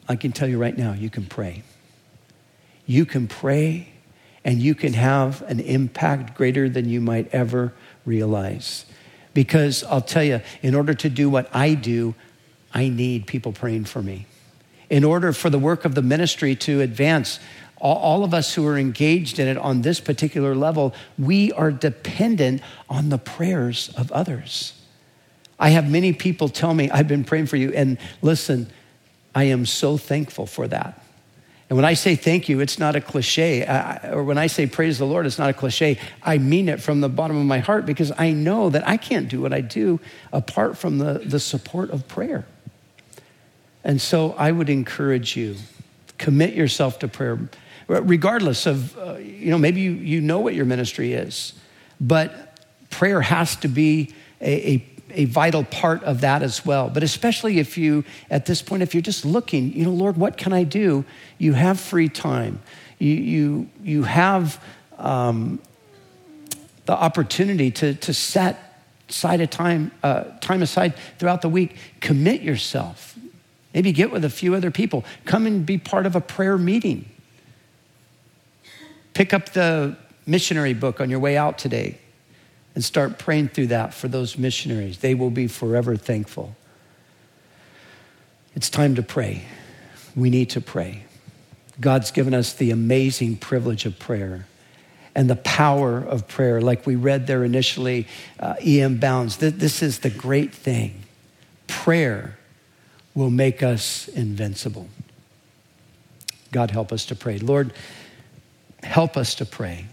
I 0.07 0.15
can 0.15 0.31
tell 0.31 0.47
you 0.47 0.57
right 0.57 0.77
now, 0.77 0.93
you 0.93 1.09
can 1.09 1.25
pray. 1.25 1.63
You 2.85 3.05
can 3.05 3.27
pray 3.27 3.89
and 4.45 4.59
you 4.59 4.75
can 4.75 4.93
have 4.93 5.41
an 5.43 5.59
impact 5.59 6.35
greater 6.35 6.67
than 6.67 6.89
you 6.89 7.01
might 7.01 7.33
ever 7.33 7.73
realize. 8.05 8.85
Because 9.33 9.83
I'll 9.83 10.01
tell 10.01 10.23
you, 10.23 10.41
in 10.61 10.75
order 10.75 10.93
to 10.93 11.09
do 11.09 11.29
what 11.29 11.49
I 11.53 11.73
do, 11.73 12.15
I 12.73 12.89
need 12.89 13.27
people 13.27 13.51
praying 13.51 13.85
for 13.85 14.01
me. 14.01 14.25
In 14.89 15.03
order 15.03 15.33
for 15.33 15.49
the 15.49 15.59
work 15.59 15.85
of 15.85 15.95
the 15.95 16.01
ministry 16.01 16.55
to 16.57 16.81
advance, 16.81 17.39
all 17.77 18.23
of 18.23 18.33
us 18.33 18.53
who 18.53 18.65
are 18.65 18.77
engaged 18.77 19.39
in 19.39 19.47
it 19.47 19.57
on 19.57 19.81
this 19.81 19.99
particular 19.99 20.55
level, 20.55 20.93
we 21.17 21.51
are 21.51 21.71
dependent 21.71 22.61
on 22.89 23.09
the 23.09 23.17
prayers 23.17 23.89
of 23.97 24.11
others. 24.11 24.73
I 25.59 25.69
have 25.69 25.89
many 25.89 26.13
people 26.13 26.47
tell 26.49 26.73
me, 26.73 26.89
I've 26.89 27.07
been 27.07 27.23
praying 27.23 27.47
for 27.47 27.57
you. 27.57 27.73
And 27.73 27.97
listen, 28.21 28.69
I 29.35 29.45
am 29.45 29.65
so 29.65 29.97
thankful 29.97 30.45
for 30.45 30.67
that. 30.69 31.02
And 31.73 31.77
when 31.79 31.85
I 31.85 31.95
say 31.95 32.15
thank 32.15 32.49
you, 32.49 32.59
it's 32.59 32.77
not 32.77 32.95
a 32.95 33.01
cliche. 33.01 33.65
I, 33.65 34.11
or 34.11 34.23
when 34.23 34.37
I 34.37 34.45
say 34.45 34.67
praise 34.67 34.99
the 34.99 35.07
Lord, 35.07 35.25
it's 35.25 35.39
not 35.39 35.49
a 35.49 35.53
cliche. 35.53 35.97
I 36.21 36.37
mean 36.37 36.69
it 36.69 36.79
from 36.79 37.01
the 37.01 37.09
bottom 37.09 37.35
of 37.35 37.47
my 37.47 37.57
heart 37.57 37.87
because 37.87 38.11
I 38.15 38.29
know 38.29 38.69
that 38.69 38.87
I 38.87 38.95
can't 38.95 39.27
do 39.27 39.41
what 39.41 39.53
I 39.53 39.61
do 39.61 39.99
apart 40.31 40.77
from 40.77 40.99
the, 40.99 41.23
the 41.25 41.39
support 41.39 41.89
of 41.89 42.07
prayer. 42.07 42.45
And 43.83 43.99
so 43.99 44.33
I 44.33 44.51
would 44.51 44.69
encourage 44.69 45.35
you, 45.35 45.55
commit 46.19 46.53
yourself 46.53 46.99
to 46.99 47.07
prayer, 47.07 47.39
regardless 47.87 48.67
of, 48.67 48.95
uh, 48.99 49.15
you 49.15 49.49
know, 49.49 49.57
maybe 49.57 49.81
you, 49.81 49.93
you 49.93 50.21
know 50.21 50.41
what 50.41 50.53
your 50.53 50.65
ministry 50.65 51.13
is, 51.13 51.53
but 51.99 52.55
prayer 52.91 53.21
has 53.21 53.55
to 53.55 53.67
be 53.67 54.13
a, 54.41 54.73
a 54.73 54.77
a 55.13 55.25
vital 55.25 55.63
part 55.63 56.03
of 56.03 56.21
that 56.21 56.41
as 56.41 56.65
well. 56.65 56.89
But 56.89 57.03
especially 57.03 57.59
if 57.59 57.77
you, 57.77 58.03
at 58.29 58.45
this 58.45 58.61
point, 58.61 58.83
if 58.83 58.93
you're 58.93 59.01
just 59.01 59.25
looking, 59.25 59.73
you 59.73 59.85
know, 59.85 59.91
Lord, 59.91 60.17
what 60.17 60.37
can 60.37 60.53
I 60.53 60.63
do? 60.63 61.05
You 61.37 61.53
have 61.53 61.79
free 61.79 62.09
time. 62.09 62.61
You, 62.99 63.13
you, 63.13 63.69
you 63.83 64.03
have 64.03 64.63
um, 64.97 65.59
the 66.85 66.93
opportunity 66.93 67.71
to, 67.71 67.93
to 67.95 68.13
set 68.13 68.85
aside 69.09 69.41
a 69.41 69.47
time, 69.47 69.91
uh, 70.01 70.23
time 70.41 70.61
aside 70.61 70.93
throughout 71.19 71.41
the 71.41 71.49
week. 71.49 71.75
Commit 71.99 72.41
yourself. 72.41 73.17
Maybe 73.73 73.91
get 73.91 74.11
with 74.11 74.23
a 74.23 74.29
few 74.29 74.55
other 74.55 74.71
people. 74.71 75.03
Come 75.25 75.45
and 75.47 75.65
be 75.65 75.77
part 75.77 76.05
of 76.05 76.15
a 76.15 76.21
prayer 76.21 76.57
meeting. 76.57 77.09
Pick 79.13 79.33
up 79.33 79.49
the 79.49 79.97
missionary 80.25 80.73
book 80.73 81.01
on 81.01 81.09
your 81.09 81.19
way 81.19 81.37
out 81.37 81.57
today 81.57 81.97
and 82.75 82.83
start 82.83 83.19
praying 83.19 83.49
through 83.49 83.67
that 83.67 83.93
for 83.93 84.07
those 84.07 84.37
missionaries. 84.37 84.99
They 84.99 85.13
will 85.13 85.29
be 85.29 85.47
forever 85.47 85.95
thankful. 85.95 86.55
It's 88.55 88.69
time 88.69 88.95
to 88.95 89.03
pray. 89.03 89.43
We 90.15 90.29
need 90.29 90.49
to 90.51 90.61
pray. 90.61 91.03
God's 91.79 92.11
given 92.11 92.33
us 92.33 92.53
the 92.53 92.71
amazing 92.71 93.37
privilege 93.37 93.85
of 93.85 93.97
prayer 93.97 94.47
and 95.15 95.29
the 95.29 95.35
power 95.35 95.97
of 95.97 96.27
prayer, 96.27 96.61
like 96.61 96.85
we 96.85 96.95
read 96.95 97.27
there 97.27 97.43
initially, 97.43 98.07
uh, 98.39 98.55
E.M. 98.63 98.97
Bounds. 98.97 99.37
This 99.37 99.83
is 99.83 99.99
the 99.99 100.09
great 100.09 100.53
thing. 100.53 101.03
Prayer 101.67 102.37
will 103.13 103.29
make 103.29 103.61
us 103.61 104.07
invincible. 104.07 104.87
God, 106.51 106.71
help 106.71 106.91
us 106.91 107.05
to 107.07 107.15
pray. 107.15 107.37
Lord, 107.37 107.73
help 108.81 109.17
us 109.17 109.35
to 109.35 109.45
pray. 109.45 109.85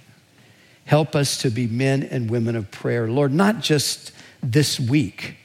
Help 0.90 1.14
us 1.14 1.36
to 1.42 1.50
be 1.50 1.68
men 1.68 2.02
and 2.02 2.28
women 2.28 2.56
of 2.56 2.68
prayer, 2.72 3.08
Lord, 3.08 3.32
not 3.32 3.60
just 3.60 4.10
this 4.42 4.80
week. 4.80 5.36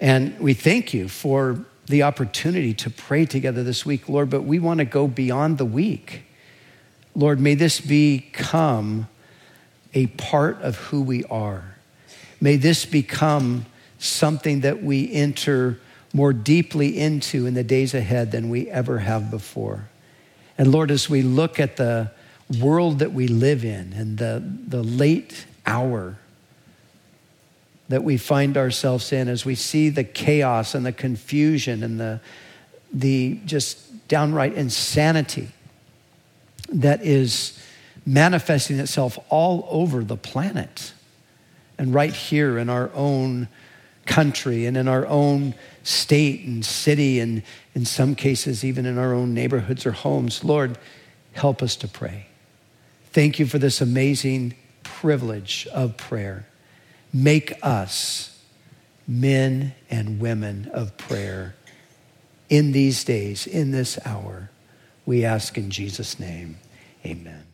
And 0.00 0.38
we 0.38 0.54
thank 0.54 0.94
you 0.94 1.08
for 1.08 1.64
the 1.86 2.04
opportunity 2.04 2.72
to 2.74 2.88
pray 2.88 3.26
together 3.26 3.64
this 3.64 3.84
week, 3.84 4.08
Lord, 4.08 4.30
but 4.30 4.42
we 4.42 4.60
want 4.60 4.78
to 4.78 4.84
go 4.84 5.08
beyond 5.08 5.58
the 5.58 5.64
week. 5.64 6.22
Lord, 7.16 7.40
may 7.40 7.56
this 7.56 7.80
become 7.80 9.08
a 9.94 10.06
part 10.06 10.62
of 10.62 10.76
who 10.76 11.02
we 11.02 11.24
are. 11.24 11.74
May 12.40 12.54
this 12.54 12.86
become 12.86 13.66
something 13.98 14.60
that 14.60 14.80
we 14.80 15.12
enter 15.12 15.80
more 16.12 16.32
deeply 16.32 17.00
into 17.00 17.46
in 17.46 17.54
the 17.54 17.64
days 17.64 17.94
ahead 17.94 18.30
than 18.30 18.48
we 18.48 18.70
ever 18.70 19.00
have 19.00 19.28
before. 19.28 19.88
And 20.56 20.70
Lord, 20.70 20.92
as 20.92 21.10
we 21.10 21.22
look 21.22 21.58
at 21.58 21.78
the 21.78 22.12
world 22.60 23.00
that 23.00 23.12
we 23.12 23.28
live 23.28 23.64
in 23.64 23.92
and 23.92 24.18
the, 24.18 24.42
the 24.66 24.82
late 24.82 25.46
hour 25.66 26.16
that 27.88 28.04
we 28.04 28.16
find 28.16 28.56
ourselves 28.56 29.12
in 29.12 29.28
as 29.28 29.44
we 29.44 29.54
see 29.54 29.88
the 29.88 30.04
chaos 30.04 30.74
and 30.74 30.84
the 30.84 30.92
confusion 30.92 31.82
and 31.82 31.98
the, 31.98 32.20
the 32.92 33.38
just 33.44 34.08
downright 34.08 34.54
insanity 34.54 35.48
that 36.70 37.02
is 37.02 37.58
manifesting 38.06 38.78
itself 38.78 39.18
all 39.28 39.66
over 39.70 40.04
the 40.04 40.16
planet 40.16 40.92
and 41.78 41.94
right 41.94 42.14
here 42.14 42.58
in 42.58 42.68
our 42.68 42.90
own 42.94 43.48
country 44.06 44.64
and 44.64 44.76
in 44.76 44.88
our 44.88 45.06
own 45.06 45.54
state 45.82 46.44
and 46.44 46.64
city 46.64 47.20
and 47.20 47.42
in 47.74 47.84
some 47.84 48.14
cases 48.14 48.64
even 48.64 48.86
in 48.86 48.96
our 48.96 49.12
own 49.12 49.34
neighborhoods 49.34 49.84
or 49.84 49.92
homes. 49.92 50.42
Lord 50.42 50.78
help 51.32 51.62
us 51.62 51.76
to 51.76 51.88
pray 51.88 52.27
Thank 53.18 53.40
you 53.40 53.46
for 53.46 53.58
this 53.58 53.80
amazing 53.80 54.54
privilege 54.84 55.66
of 55.74 55.96
prayer. 55.96 56.46
Make 57.12 57.52
us 57.64 58.40
men 59.08 59.74
and 59.90 60.20
women 60.20 60.70
of 60.72 60.96
prayer 60.96 61.56
in 62.48 62.70
these 62.70 63.02
days, 63.02 63.48
in 63.48 63.72
this 63.72 63.98
hour. 64.06 64.50
We 65.04 65.24
ask 65.24 65.58
in 65.58 65.68
Jesus' 65.68 66.20
name, 66.20 66.58
amen. 67.04 67.47